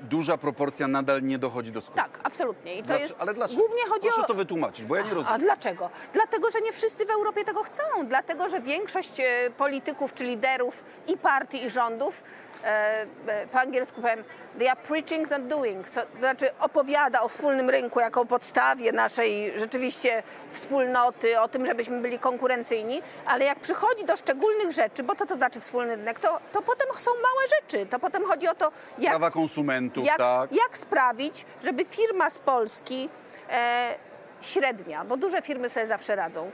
duża 0.02 0.37
proporcja 0.38 0.88
nadal 0.88 1.23
nie 1.23 1.38
dochodzi 1.38 1.73
do 1.73 1.81
skutku. 1.81 1.97
Tak, 2.00 2.19
absolutnie. 2.25 2.75
I 2.78 2.83
to 2.83 2.99
jest 2.99 3.16
ale 3.19 3.35
dlaczego? 3.35 3.61
głównie 3.61 3.83
chodzi 3.88 4.09
Proszę 4.09 4.23
o... 4.23 4.26
to 4.26 4.35
wytłumaczyć, 4.35 4.85
bo 4.87 4.97
ja 4.97 5.02
nie 5.02 5.11
A 5.11 5.14
rozumiem. 5.14 5.40
dlaczego? 5.40 5.90
Dlatego, 6.12 6.50
że 6.50 6.61
nie 6.61 6.73
wszyscy 6.73 7.07
w 7.07 7.11
Europie 7.11 7.45
tego 7.45 7.62
chcą. 7.62 7.83
Dlatego, 8.07 8.49
że 8.49 8.61
większość 8.61 9.21
e, 9.21 9.50
polityków 9.57 10.14
czy 10.14 10.25
liderów 10.25 10.85
i 11.09 11.16
partii, 11.16 11.64
i 11.64 11.71
rządów, 11.71 12.23
e, 12.64 13.07
po 13.52 13.61
angielsku 13.61 14.02
powiem, 14.02 14.25
they 14.59 14.69
are 14.69 14.81
preaching, 14.83 15.31
not 15.31 15.47
doing. 15.47 15.89
Co, 15.89 16.01
to 16.01 16.19
znaczy 16.19 16.47
opowiada 16.61 17.23
o 17.23 17.29
wspólnym 17.29 17.71
rynku 17.71 18.01
jako 18.01 18.21
o 18.21 18.25
podstawie 18.25 18.93
naszej 18.93 19.53
rzeczywiście 19.59 20.23
wspólnoty, 20.51 21.41
o 21.41 21.49
tym, 21.49 21.67
żebyśmy 21.67 22.01
byli 22.01 22.19
konkurencyjni, 22.19 23.03
ale 23.27 23.45
jak 23.45 23.61
przychodzi 23.61 24.05
do 24.05 24.17
szczególnych 24.17 24.73
rzeczy, 24.73 25.03
bo 25.03 25.15
to 25.15 25.27
to 25.27 25.35
znaczy 25.35 25.61
wspólny 25.61 25.97
rynek, 25.97 26.21
to, 26.21 26.38
to 26.53 26.62
potem 26.62 26.88
są 26.99 27.11
małe 27.11 27.49
rzeczy. 27.61 27.87
To 27.87 27.99
potem 27.99 28.25
chodzi 28.25 28.49
o 28.49 28.55
to, 28.55 28.73
jak 28.99 29.12
Prawa 29.12 29.31
konsumentów, 29.31 30.05
jak, 30.05 30.19
tak. 30.19 30.53
jak 30.53 30.79
sprawić, 30.79 31.47
żeby 31.65 31.85
firma 31.85 32.31
z 32.31 32.38
Polski 32.38 33.09
e, 33.51 33.95
średnia, 34.41 35.05
bo 35.05 35.17
duże 35.17 35.43
firmy 35.43 35.69
sobie 35.69 35.87
zawsze 35.87 36.17
radzą, 36.17 36.51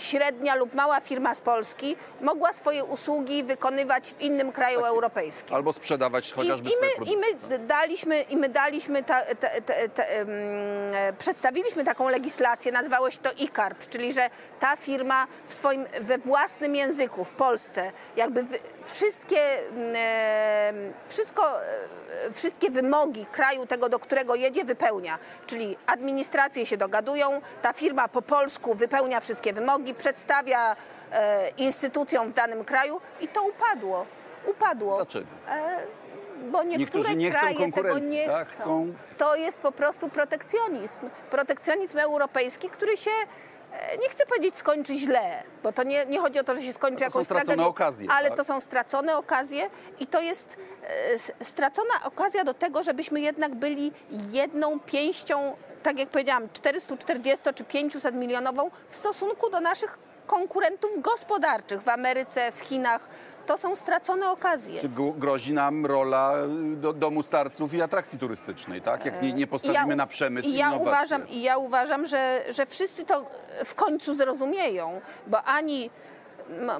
średnia 0.00 0.54
lub 0.54 0.74
mała 0.74 1.00
firma 1.00 1.34
z 1.34 1.40
Polski 1.40 1.96
mogła 2.20 2.52
swoje 2.52 2.84
usługi 2.84 3.44
wykonywać 3.44 4.12
w 4.12 4.20
innym 4.20 4.52
kraju 4.52 4.80
europejskim. 4.80 5.56
Albo 5.56 5.72
sprzedawać 5.72 6.30
I, 6.30 6.32
chociażby 6.32 6.68
i, 6.68 6.72
swoje 6.72 6.86
my, 6.86 6.92
I 6.92 6.96
produkty. 6.96 7.48
my 7.50 7.58
daliśmy, 7.58 8.20
i 8.20 8.36
my 8.36 8.48
daliśmy 8.48 9.02
ta, 9.02 9.20
te, 9.34 10.10
em, 10.10 10.28
e, 10.94 11.12
przedstawiliśmy 11.12 11.84
taką 11.84 12.08
legislację, 12.08 12.72
nazywało 12.72 13.10
się 13.10 13.18
to 13.18 13.30
e-card, 13.30 13.88
czyli 13.88 14.12
że 14.12 14.30
ta 14.60 14.76
firma 14.76 15.26
w 15.46 15.54
swoim, 15.54 15.86
we 16.00 16.18
własnym 16.18 16.74
języku 16.76 17.24
w 17.24 17.32
Polsce 17.32 17.92
jakby 18.16 18.42
wy, 18.42 18.58
wszystkie, 18.84 19.42
em, 19.68 20.92
wszystko, 21.08 21.62
e, 21.62 22.32
wszystkie 22.32 22.70
wymogi 22.70 23.26
kraju 23.26 23.66
tego, 23.66 23.88
do 23.88 23.98
którego 23.98 24.34
jedzie, 24.34 24.64
wypełnia. 24.64 25.18
Czyli 25.46 25.76
administracje 25.86 26.66
się 26.66 26.76
dogadują, 26.76 27.40
ta 27.62 27.72
firma 27.72 28.08
po 28.08 28.22
polsku 28.22 28.74
wypełnia 28.74 29.20
wszystkie 29.20 29.52
wymogi, 29.52 29.89
przedstawia 29.94 30.76
e, 31.12 31.48
instytucjom 31.48 32.28
w 32.28 32.32
danym 32.32 32.64
kraju 32.64 33.00
i 33.20 33.28
to 33.28 33.42
upadło. 33.42 34.06
Upadło. 34.46 34.96
Dlaczego? 34.96 35.26
Bo 36.50 36.62
niektóre 36.62 37.14
nie 37.14 37.30
chcą 37.30 37.40
kraje 37.40 37.54
tego 37.56 37.64
konkurencji, 37.72 38.10
nie 38.10 38.26
tak? 38.26 38.48
chcą. 38.48 38.60
Chcą- 38.62 38.94
To 39.18 39.36
jest 39.36 39.60
po 39.60 39.72
prostu 39.72 40.08
protekcjonizm. 40.08 41.10
Protekcjonizm 41.30 41.98
europejski, 41.98 42.70
który 42.70 42.96
się, 42.96 43.10
e, 43.72 43.96
nie 43.96 44.08
chcę 44.08 44.26
powiedzieć 44.26 44.56
skończy 44.56 44.94
źle, 44.94 45.42
bo 45.62 45.72
to 45.72 45.82
nie, 45.82 46.06
nie 46.06 46.18
chodzi 46.18 46.38
o 46.38 46.44
to, 46.44 46.54
że 46.54 46.62
się 46.62 46.72
skończy 46.72 47.04
jakąś 47.04 47.28
tragedią, 47.28 47.66
okazje, 47.66 48.08
ale 48.10 48.28
tak? 48.28 48.36
to 48.36 48.44
są 48.44 48.60
stracone 48.60 49.16
okazje 49.16 49.70
i 50.00 50.06
to 50.06 50.20
jest 50.20 50.56
e, 51.40 51.44
stracona 51.44 51.94
okazja 52.04 52.44
do 52.44 52.54
tego, 52.54 52.82
żebyśmy 52.82 53.20
jednak 53.20 53.54
byli 53.54 53.92
jedną 54.10 54.80
pięścią, 54.80 55.56
tak 55.82 55.98
jak 55.98 56.08
powiedziałam, 56.08 56.48
440 56.52 57.44
czy 57.54 57.64
500 57.64 58.14
milionową 58.14 58.70
w 58.88 58.96
stosunku 58.96 59.50
do 59.50 59.60
naszych 59.60 59.98
konkurentów 60.26 60.90
gospodarczych 61.02 61.80
w 61.82 61.88
Ameryce, 61.88 62.52
w 62.52 62.60
Chinach. 62.60 63.08
To 63.46 63.58
są 63.58 63.76
stracone 63.76 64.30
okazje. 64.30 64.80
Czy 64.80 64.88
gro- 64.88 65.18
grozi 65.18 65.52
nam 65.52 65.86
rola 65.86 66.34
y, 66.72 66.76
do, 66.76 66.92
domu 66.92 67.22
starców 67.22 67.74
i 67.74 67.82
atrakcji 67.82 68.18
turystycznej, 68.18 68.80
tak? 68.80 69.04
Jak 69.04 69.22
nie, 69.22 69.32
nie 69.32 69.46
postawimy 69.46 69.94
u- 69.94 69.96
na 69.96 70.06
przemysł 70.06 70.48
i 70.48 70.52
ja 70.56 70.66
innowacje. 70.68 70.88
uważam, 70.88 71.28
I 71.28 71.42
ja 71.42 71.58
uważam, 71.58 72.06
że, 72.06 72.42
że 72.48 72.66
wszyscy 72.66 73.04
to 73.04 73.24
w 73.64 73.74
końcu 73.74 74.14
zrozumieją, 74.14 75.00
bo 75.26 75.42
ani 75.42 75.90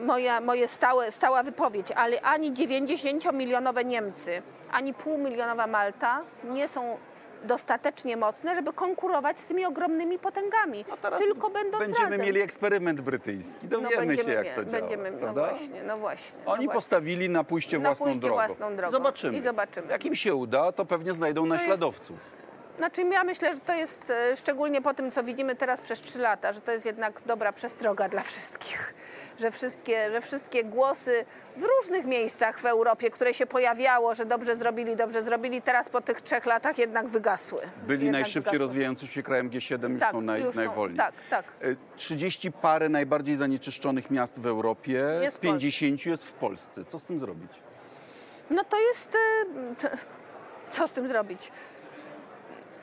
moja, 0.00 0.40
moje 0.40 0.68
stałe, 0.68 1.10
stała 1.10 1.42
wypowiedź, 1.42 1.92
ale 1.92 2.20
ani 2.20 2.52
90-milionowe 2.52 3.84
Niemcy, 3.84 4.42
ani 4.72 4.94
półmilionowa 4.94 5.66
Malta 5.66 6.20
nie 6.44 6.68
są 6.68 6.98
dostatecznie 7.44 8.16
mocne, 8.16 8.54
żeby 8.54 8.72
konkurować 8.72 9.40
z 9.40 9.44
tymi 9.44 9.64
ogromnymi 9.64 10.18
potęgami. 10.18 10.84
No 10.88 10.96
teraz 10.96 11.18
Tylko 11.20 11.50
będą 11.50 11.78
będziemy 11.78 12.10
razem. 12.10 12.26
mieli 12.26 12.40
eksperyment 12.40 13.00
brytyjski. 13.00 13.66
no 13.70 13.80
Dowiemy 13.80 14.06
będziemy, 14.06 14.28
się, 14.28 14.34
jak 14.34 14.54
to 14.54 14.64
działa. 14.64 14.80
będziemy, 14.80 15.10
no 15.10 15.32
właśnie, 15.34 15.82
no 15.86 15.98
właśnie. 15.98 16.40
no 16.46 16.52
Oni 16.52 16.64
właśnie. 16.64 16.74
postawili 16.74 17.28
na 17.30 17.44
pójście 17.44 17.78
Na 17.78 17.88
własną 17.88 18.04
pójście 18.06 18.20
drogą. 18.20 18.34
własną 18.34 18.76
drogą. 18.76 18.92
Zobaczymy. 18.92 19.38
I 19.38 19.40
zobaczymy. 19.42 19.88
Jak 19.92 20.04
im 20.04 20.16
się 20.16 20.34
uda, 20.34 20.72
to 20.72 20.84
pewnie 20.84 21.12
znajdą 21.14 21.44
jest- 21.46 21.56
naśladowców. 21.58 22.40
Znaczy 22.80 23.02
ja 23.02 23.24
myślę, 23.24 23.54
że 23.54 23.60
to 23.60 23.74
jest 23.74 24.10
e, 24.10 24.36
szczególnie 24.36 24.82
po 24.82 24.94
tym, 24.94 25.10
co 25.10 25.22
widzimy 25.24 25.56
teraz 25.56 25.80
przez 25.80 26.00
trzy 26.00 26.18
lata, 26.18 26.52
że 26.52 26.60
to 26.60 26.72
jest 26.72 26.86
jednak 26.86 27.20
dobra 27.26 27.52
przestroga 27.52 28.08
dla 28.08 28.22
wszystkich. 28.22 28.94
Że 29.38 29.50
wszystkie, 29.50 30.10
że 30.12 30.20
wszystkie 30.20 30.64
głosy 30.64 31.24
w 31.56 31.62
różnych 31.62 32.04
miejscach 32.06 32.60
w 32.60 32.64
Europie, 32.64 33.10
które 33.10 33.34
się 33.34 33.46
pojawiało, 33.46 34.14
że 34.14 34.26
dobrze 34.26 34.56
zrobili, 34.56 34.96
dobrze 34.96 35.22
zrobili, 35.22 35.62
teraz 35.62 35.88
po 35.88 36.00
tych 36.00 36.20
trzech 36.20 36.46
latach 36.46 36.78
jednak 36.78 37.08
wygasły. 37.08 37.60
Byli 37.86 38.04
Jednak 38.04 38.22
najszybciej 38.22 38.42
wygasły. 38.42 38.58
rozwijającym 38.58 39.08
się 39.08 39.22
krajem 39.22 39.50
G7, 39.50 39.90
już 39.90 40.00
Tak, 40.00 40.10
są 40.12 40.20
naj, 40.20 40.42
już 40.42 40.54
są, 40.54 40.60
najwolniej. 40.60 40.98
tak, 40.98 41.14
tak. 41.30 41.44
E, 41.62 41.66
30 41.96 42.52
parę 42.52 42.88
najbardziej 42.88 43.36
zanieczyszczonych 43.36 44.10
miast 44.10 44.38
w 44.40 44.46
Europie, 44.46 45.04
Jest 45.22 45.34
z 45.34 45.38
w 45.38 45.40
Polsce. 45.40 45.58
50 45.70 46.06
jest 46.06 46.26
w 46.26 46.32
Polsce. 46.32 46.84
Co 46.84 46.98
z 46.98 47.04
tym 47.04 47.18
zrobić? 47.18 47.50
No 48.50 48.64
to 48.64 48.76
jest. 48.80 49.14
e, 49.84 49.88
Co 50.70 50.88
z 50.88 50.92
tym 50.92 51.08
zrobić? 51.08 51.52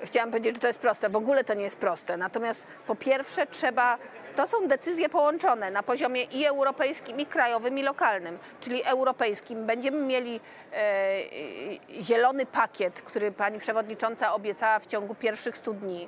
Chciałam 0.03 0.31
powiedzieć, 0.31 0.55
że 0.55 0.61
to 0.61 0.67
jest 0.67 0.79
proste. 0.79 1.09
W 1.09 1.15
ogóle 1.15 1.43
to 1.43 1.53
nie 1.53 1.63
jest 1.63 1.77
proste. 1.77 2.17
Natomiast 2.17 2.67
po 2.87 2.95
pierwsze 2.95 3.47
trzeba. 3.47 3.97
To 4.35 4.47
są 4.47 4.67
decyzje 4.67 5.09
połączone 5.09 5.71
na 5.71 5.83
poziomie 5.83 6.23
i 6.23 6.45
europejskim, 6.45 7.19
i 7.19 7.25
krajowym, 7.25 7.77
i 7.79 7.83
lokalnym. 7.83 8.37
Czyli 8.61 8.83
europejskim 8.83 9.65
będziemy 9.65 9.99
mieli 9.99 10.39
e, 10.73 12.01
zielony 12.01 12.45
pakiet, 12.45 13.01
który 13.01 13.31
pani 13.31 13.59
przewodnicząca 13.59 14.33
obiecała 14.33 14.79
w 14.79 14.85
ciągu 14.87 15.15
pierwszych 15.15 15.57
100 15.57 15.73
dni. 15.73 16.07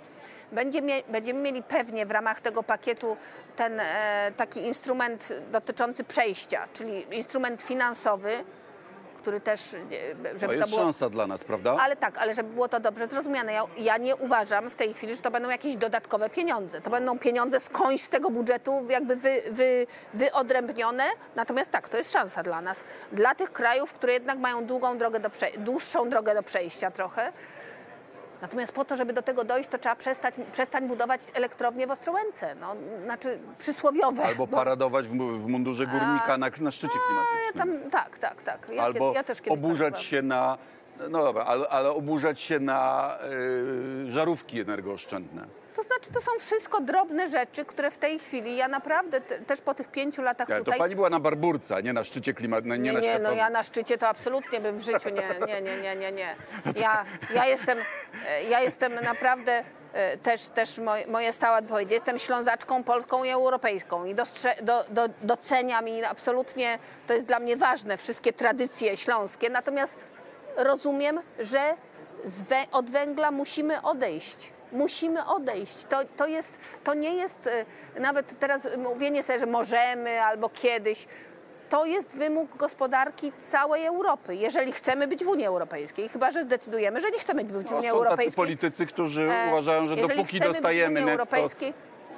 Będzie 0.51 0.81
mie- 0.81 1.03
będziemy 1.07 1.39
mieli 1.41 1.63
pewnie 1.63 2.05
w 2.05 2.11
ramach 2.11 2.41
tego 2.41 2.63
pakietu 2.63 3.17
ten 3.55 3.79
e, 3.79 4.31
taki 4.37 4.59
instrument 4.67 5.33
dotyczący 5.51 6.03
przejścia, 6.03 6.67
czyli 6.73 7.15
instrument 7.17 7.61
finansowy, 7.61 8.43
który 9.29 9.41
też, 9.41 9.73
e, 9.73 9.77
To 9.77 10.37
żeby 10.37 10.53
to 10.53 10.59
jest 10.59 10.69
było... 10.69 10.81
szansa 10.81 11.09
dla 11.09 11.27
nas, 11.27 11.43
prawda? 11.43 11.77
Ale 11.79 11.95
tak, 11.95 12.17
ale 12.17 12.33
żeby 12.33 12.53
było 12.53 12.67
to 12.69 12.79
dobrze 12.79 13.07
zrozumiane, 13.07 13.53
ja, 13.53 13.63
ja 13.77 13.97
nie 13.97 14.15
uważam 14.15 14.69
w 14.69 14.75
tej 14.75 14.93
chwili, 14.93 15.15
że 15.15 15.21
to 15.21 15.31
będą 15.31 15.49
jakieś 15.49 15.75
dodatkowe 15.75 16.29
pieniądze. 16.29 16.81
To 16.81 16.89
będą 16.89 17.19
pieniądze 17.19 17.59
skądś 17.59 18.01
z 18.01 18.09
tego 18.09 18.29
budżetu 18.29 18.85
jakby 18.89 19.15
wy, 19.15 19.41
wy, 19.51 19.87
wyodrębnione. 20.13 21.03
Natomiast 21.35 21.71
tak, 21.71 21.89
to 21.89 21.97
jest 21.97 22.11
szansa 22.11 22.43
dla 22.43 22.61
nas. 22.61 22.83
Dla 23.11 23.35
tych 23.35 23.53
krajów, 23.53 23.93
które 23.93 24.13
jednak 24.13 24.39
mają 24.39 24.65
długą 24.65 24.97
drogę 24.97 25.19
do 25.19 25.29
prze, 25.29 25.47
dłuższą 25.57 26.09
drogę 26.09 26.33
do 26.33 26.43
przejścia 26.43 26.91
trochę. 26.91 27.31
Natomiast 28.41 28.73
po 28.73 28.85
to, 28.85 28.95
żeby 28.95 29.13
do 29.13 29.21
tego 29.21 29.43
dojść, 29.43 29.69
to 29.69 29.77
trzeba 29.77 29.95
przestać, 29.95 30.35
przestać 30.51 30.83
budować 30.83 31.21
elektrownie 31.33 31.87
w 31.87 31.91
Ostrołęce. 31.91 32.55
No, 32.55 32.75
znaczy 33.05 33.39
przysłowiowe. 33.57 34.23
Albo 34.23 34.47
bo- 34.47 34.57
paradować 34.57 35.07
w, 35.07 35.11
w 35.17 35.47
mundurze 35.47 35.87
górnika 35.87 36.37
na, 36.37 36.49
na 36.59 36.71
szczycie 36.71 36.93
klimatycznym. 37.07 37.81
tam, 37.81 37.91
tak, 37.91 38.19
tak, 38.19 38.43
tak. 38.43 38.69
Ja, 38.75 38.83
Albo 38.83 38.99
kiedy- 38.99 39.15
ja 39.15 39.23
też 39.23 39.41
kiedyś 39.41 39.53
oburzać 39.59 39.93
tak 39.93 40.03
się 40.03 40.21
na... 40.21 40.57
No 41.09 41.23
dobra, 41.23 41.43
ale, 41.43 41.69
ale 41.69 41.89
oburzać 41.89 42.39
się 42.39 42.59
na 42.59 43.13
y, 44.07 44.11
żarówki 44.11 44.59
energooszczędne. 44.61 45.58
To 45.79 45.83
znaczy, 45.83 46.11
to 46.11 46.21
są 46.21 46.31
wszystko 46.39 46.81
drobne 46.81 47.27
rzeczy, 47.27 47.65
które 47.65 47.91
w 47.91 47.97
tej 47.97 48.19
chwili 48.19 48.55
ja 48.55 48.67
naprawdę 48.67 49.21
te, 49.21 49.39
też 49.39 49.61
po 49.61 49.73
tych 49.73 49.87
pięciu 49.87 50.21
latach 50.21 50.47
to 50.47 50.57
tutaj. 50.57 50.79
pani 50.79 50.95
była 50.95 51.09
na 51.09 51.19
Barburce, 51.19 51.83
nie 51.83 51.93
na 51.93 52.03
szczycie 52.03 52.33
klimatycznym, 52.33 52.83
nie, 52.83 52.91
nie, 52.91 52.93
na 52.93 52.99
nie, 52.99 53.19
no 53.19 53.31
ja 53.31 53.49
na 53.49 53.63
szczycie 53.63 53.97
to 53.97 54.07
absolutnie 54.07 54.59
bym 54.59 54.77
w 54.77 54.81
życiu 54.81 55.09
nie, 55.09 55.47
nie, 55.47 55.61
nie, 55.61 55.77
nie, 55.81 55.95
nie, 55.95 56.11
nie. 56.11 56.35
Ja, 56.75 57.05
ja 57.35 57.45
jestem, 57.45 57.77
e, 58.27 58.43
ja 58.43 58.61
jestem 58.61 58.95
naprawdę 58.95 59.63
e, 59.93 60.17
też, 60.17 60.49
też 60.49 60.77
moj, 60.77 61.07
moje 61.07 61.33
stałe 61.33 61.57
odpowiedzi. 61.57 61.93
Jestem 61.93 62.19
ślązaczką 62.19 62.83
polską 62.83 63.23
i 63.23 63.29
europejską 63.29 64.05
i 64.05 64.15
dostrze, 64.15 64.55
do, 64.61 64.83
do, 64.89 65.07
doceniam 65.21 65.87
i 65.87 66.03
absolutnie 66.03 66.79
to 67.07 67.13
jest 67.13 67.25
dla 67.25 67.39
mnie 67.39 67.57
ważne, 67.57 67.97
wszystkie 67.97 68.33
tradycje 68.33 68.97
śląskie. 68.97 69.49
Natomiast 69.49 69.97
rozumiem, 70.57 71.21
że 71.39 71.75
wę, 72.25 72.65
od 72.71 72.89
węgla 72.89 73.31
musimy 73.31 73.81
odejść. 73.81 74.51
Musimy 74.71 75.25
odejść. 75.25 75.83
To, 75.89 75.97
to, 76.17 76.27
jest, 76.27 76.51
to 76.83 76.93
nie 76.93 77.13
jest 77.15 77.47
e, 77.47 77.65
nawet 77.99 78.39
teraz 78.39 78.67
mówienie 78.77 79.23
sobie, 79.23 79.39
że 79.39 79.45
możemy 79.45 80.21
albo 80.21 80.49
kiedyś. 80.49 81.07
To 81.69 81.85
jest 81.85 82.09
wymóg 82.17 82.57
gospodarki 82.57 83.31
całej 83.39 83.85
Europy, 83.85 84.35
jeżeli 84.35 84.71
chcemy 84.71 85.07
być 85.07 85.23
w 85.23 85.27
Unii 85.27 85.45
Europejskiej. 85.45 86.09
Chyba, 86.09 86.31
że 86.31 86.43
zdecydujemy, 86.43 87.01
że 87.01 87.09
nie 87.09 87.19
chcemy 87.19 87.43
być 87.43 87.67
w 87.67 87.71
No, 87.71 87.77
Unii 87.77 87.89
są 87.89 87.95
Europejskiej. 87.95 88.35
politycy, 88.35 88.85
którzy 88.85 89.21
E, 89.31 89.47
uważają, 89.47 89.87
że 89.87 89.95
dopóki 89.95 90.39
dostajemy 90.39 90.93
netto... 90.93 91.11
Europejskiej, 91.11 91.73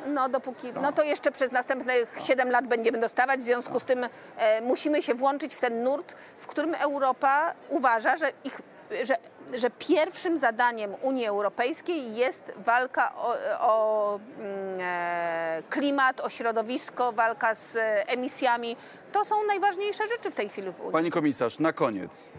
no 0.08 0.30
dopóki, 0.30 0.74
no 0.82 0.92
to 0.92 1.04
jeszcze 1.04 1.32
przez 1.32 1.52
następnych 1.52 2.16
7 2.28 2.52
lat 2.52 2.68
będziemy 2.68 2.98
dostawać, 2.98 3.40
w 3.40 3.44
związku 3.44 3.80
z 3.80 3.86
tym 3.86 4.06
e, 4.38 4.62
musimy 4.62 5.02
się 5.02 5.14
włączyć 5.14 5.56
w 5.56 5.60
ten 5.62 5.84
nurt, 5.84 6.16
w 6.38 6.48
którym 6.48 6.76
Europa 6.76 7.54
uważa, 7.70 8.18
że, 8.18 8.32
ich, 8.44 8.62
że, 9.04 9.16
że 9.60 9.70
pierwszym 9.70 10.38
zadaniem 10.38 10.96
Unii 11.02 11.26
Europejskiej 11.26 12.16
jest 12.16 12.54
walka 12.58 13.16
o, 13.16 13.36
o 13.60 14.20
mm, 14.40 14.80
e, 14.82 15.64
klimat, 15.70 16.20
o 16.20 16.30
środowisko, 16.30 17.12
walka 17.12 17.56
z 17.56 17.78
emisjami. 18.08 18.76
To 19.12 19.26
są 19.26 19.36
najważniejsze 19.48 20.04
rzeczy 20.08 20.32
w 20.32 20.36
tej 20.36 20.50
chwili 20.50 20.74
w 20.74 20.80
Unii. 20.80 20.92
Pani 20.92 21.12
komisarz, 21.12 21.60
na 21.60 21.74
koniec. 21.74 22.30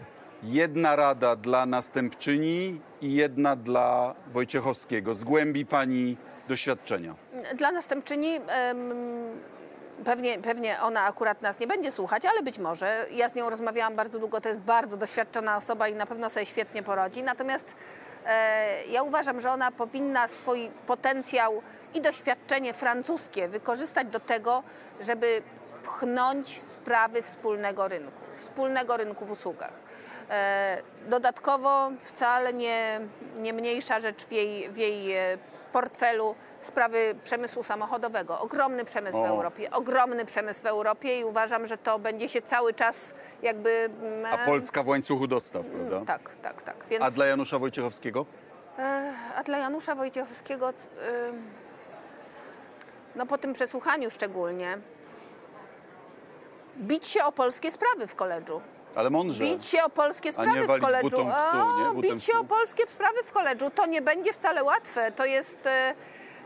Jedna 0.43 0.95
rada 0.95 1.35
dla 1.35 1.65
następczyni 1.65 2.81
i 3.01 3.13
jedna 3.13 3.55
dla 3.55 4.15
Wojciechowskiego. 4.27 5.13
Zgłębi 5.13 5.65
pani 5.65 6.17
doświadczenia. 6.47 7.15
Dla 7.55 7.71
następczyni 7.71 8.39
em, 8.47 8.93
pewnie, 10.03 10.39
pewnie 10.39 10.81
ona 10.81 11.01
akurat 11.01 11.41
nas 11.41 11.59
nie 11.59 11.67
będzie 11.67 11.91
słuchać, 11.91 12.25
ale 12.25 12.43
być 12.43 12.59
może. 12.59 13.05
Ja 13.11 13.29
z 13.29 13.35
nią 13.35 13.49
rozmawiałam 13.49 13.95
bardzo 13.95 14.19
długo, 14.19 14.41
to 14.41 14.49
jest 14.49 14.61
bardzo 14.61 14.97
doświadczona 14.97 15.57
osoba 15.57 15.87
i 15.87 15.95
na 15.95 16.05
pewno 16.05 16.29
sobie 16.29 16.45
świetnie 16.45 16.83
porodzi. 16.83 17.23
Natomiast 17.23 17.75
e, 18.25 18.85
ja 18.85 19.03
uważam, 19.03 19.41
że 19.41 19.51
ona 19.51 19.71
powinna 19.71 20.27
swój 20.27 20.69
potencjał 20.87 21.61
i 21.93 22.01
doświadczenie 22.01 22.73
francuskie 22.73 23.47
wykorzystać 23.47 24.07
do 24.07 24.19
tego, 24.19 24.63
żeby 25.01 25.41
pchnąć 25.83 26.61
sprawy 26.61 27.21
wspólnego 27.21 27.87
rynku, 27.87 28.21
wspólnego 28.37 28.97
rynku 28.97 29.25
w 29.25 29.31
usługach. 29.31 29.73
E, 30.29 30.77
Dodatkowo 31.07 31.91
wcale 31.99 32.53
nie, 32.53 32.99
nie 33.35 33.53
mniejsza 33.53 33.99
rzecz 33.99 34.25
w 34.25 34.31
jej, 34.31 34.69
w 34.69 34.77
jej 34.77 35.15
e, 35.15 35.37
portfelu 35.73 36.35
sprawy 36.61 37.15
przemysłu 37.23 37.63
samochodowego. 37.63 38.39
Ogromny 38.39 38.85
przemysł 38.85 39.17
w 39.17 39.21
O. 39.21 39.27
Europie, 39.27 39.71
ogromny 39.71 40.25
przemysł 40.25 40.61
w 40.61 40.65
Europie 40.65 41.19
i 41.19 41.23
uważam, 41.25 41.67
że 41.67 41.77
to 41.77 41.99
będzie 41.99 42.29
się 42.29 42.41
cały 42.41 42.73
czas 42.73 43.13
jakby... 43.41 43.89
mm, 44.01 44.25
A 44.33 44.37
Polska 44.45 44.83
w 44.83 44.87
łańcuchu 44.87 45.27
dostaw, 45.27 45.65
prawda? 45.65 46.05
Tak, 46.05 46.35
tak, 46.35 46.61
tak. 46.63 46.75
Więc, 46.89 47.03
A 47.03 47.11
dla 47.11 47.25
Janusza 47.25 47.59
Wojciechowskiego? 47.59 48.25
e, 48.79 49.13
a 49.35 49.43
dla 49.43 49.57
Janusza 49.57 49.95
Wojciechowskiego, 49.95 50.73
no 53.15 53.25
po 53.25 53.37
tym 53.37 53.53
przesłuchaniu 53.53 54.09
szczególnie, 54.09 54.77
bić 56.77 57.07
się 57.07 57.23
o 57.23 57.31
polskie 57.31 57.71
sprawy 57.71 58.07
w 58.07 58.15
koledżu. 58.15 58.61
Ale 58.95 59.09
mądrze. 59.09 59.43
Bić 59.43 59.65
się 59.65 59.83
o 59.83 59.89
polskie 59.89 60.33
sprawy 60.33 60.63
w 60.63 60.81
koledżu. 60.81 61.09
w 61.09 61.11
stół? 61.11 61.27
O, 61.89 61.93
Butem 61.93 62.11
bić 62.11 62.23
się 62.23 62.33
o 62.37 62.43
polskie 62.43 62.83
sprawy 62.87 63.23
w 63.23 63.31
koledżu. 63.31 63.69
To 63.69 63.85
nie 63.85 64.01
będzie 64.01 64.33
wcale 64.33 64.63
łatwe. 64.63 65.11
To 65.11 65.25
jest. 65.25 65.65
e, 65.65 65.93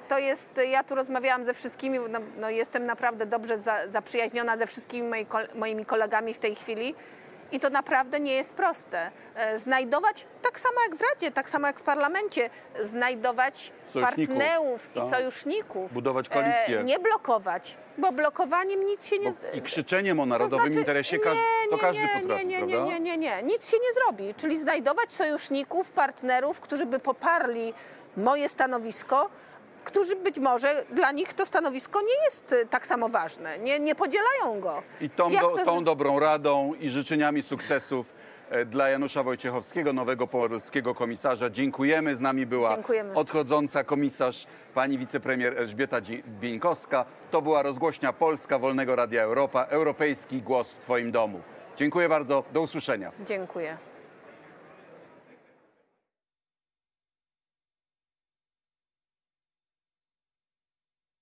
To 0.08 0.18
jest, 0.18 0.50
ja 0.72 0.84
tu 0.84 0.96
rozmawiałam 0.96 1.46
ze 1.46 1.54
wszystkimi, 1.54 2.00
no, 2.10 2.20
no 2.40 2.50
jestem 2.50 2.84
naprawdę 2.84 3.26
dobrze 3.26 3.58
za, 3.58 3.90
zaprzyjaźniona 3.90 4.58
ze 4.58 4.68
wszystkimi 4.68 5.08
moi, 5.10 5.26
moimi 5.56 5.86
kolegami 5.86 6.34
w 6.34 6.40
tej 6.40 6.56
chwili 6.56 6.96
i 7.52 7.60
to 7.60 7.70
naprawdę 7.70 8.20
nie 8.20 8.34
jest 8.34 8.54
proste. 8.54 9.12
E, 9.36 9.60
Znajdować, 9.60 10.28
tak 10.42 10.60
samo 10.60 10.76
jak 10.90 10.96
w 10.96 11.02
Radzie, 11.02 11.32
tak 11.32 11.50
samo 11.50 11.68
jak 11.68 11.80
w 11.80 11.84
Parlamencie, 11.84 12.50
znajdować 12.84 13.72
partnerów 14.02 14.90
tak. 14.94 15.04
i 15.04 15.10
sojuszników. 15.10 15.94
Budować 15.94 16.30
koalicję. 16.30 16.80
E, 16.80 16.84
Nie 16.84 17.00
blokować, 17.00 17.78
bo 17.98 18.12
blokowaniem 18.12 18.86
nic 18.86 19.06
się 19.08 19.18
nie... 19.20 19.32
Bo 19.32 19.38
I 19.54 19.62
krzyczeniem 19.62 20.20
o 20.20 20.26
narodowym 20.26 20.66
znaczy, 20.66 20.80
interesie 20.80 21.20
każ- 21.20 21.36
nie, 21.36 21.70
to 21.70 21.76
nie, 21.76 21.82
każdy 21.82 22.02
nie, 22.04 22.22
potrafi, 22.22 22.46
nie, 22.48 22.62
nie, 22.62 22.68
prawda? 22.68 22.94
nie, 22.94 23.00
nie, 23.00 23.18
nie, 23.18 23.44
nic 23.44 23.72
się 23.72 23.78
nie 23.78 23.94
zrobi. 23.94 24.34
Czyli 24.36 24.60
znajdować 24.60 25.14
sojuszników, 25.14 25.92
partnerów, 25.92 26.60
którzy 26.60 26.86
by 26.86 27.00
poparli 27.00 27.74
moje 28.18 28.50
stanowisko, 28.50 29.30
którzy 29.88 30.16
być 30.16 30.40
może 30.40 30.86
dla 30.92 31.12
nich 31.12 31.34
to 31.34 31.46
stanowisko 31.46 32.02
nie 32.02 32.24
jest 32.26 32.52
y, 32.54 32.66
tak 32.66 32.88
samo 32.88 33.10
ważne, 33.10 33.60
nie, 33.60 33.80
nie 33.80 33.96
podzielają 33.96 34.60
go. 34.62 34.84
I 35.02 35.10
tą, 35.10 35.32
do, 35.32 35.40
to- 35.40 35.66
tą 35.66 35.84
dobrą 35.84 36.20
radą 36.20 36.74
i 36.80 36.90
życzeniami 36.90 37.44
sukcesów 37.44 38.14
e, 38.50 38.66
dla 38.66 38.90
Janusza 38.90 39.24
Wojciechowskiego, 39.24 39.94
nowego 39.94 40.28
polskiego 40.28 40.96
komisarza. 40.96 41.50
Dziękujemy. 41.50 42.16
Z 42.16 42.22
nami 42.22 42.46
była 42.46 42.74
Dziękujemy. 42.76 43.14
odchodząca 43.14 43.84
komisarz, 43.84 44.48
pani 44.74 44.98
wicepremier 44.98 45.58
Elżbieta 45.58 45.98
Bieńkowska. 46.28 47.06
To 47.32 47.42
była 47.42 47.62
rozgłośnia 47.62 48.14
Polska 48.14 48.60
Wolnego 48.60 48.96
Radia 48.96 49.22
Europa, 49.24 49.64
europejski 49.66 50.42
głos 50.42 50.72
w 50.74 50.80
Twoim 50.80 51.12
domu. 51.12 51.42
Dziękuję 51.78 52.10
bardzo. 52.10 52.44
Do 52.54 52.62
usłyszenia. 52.62 53.12
Dziękuję. 53.26 53.78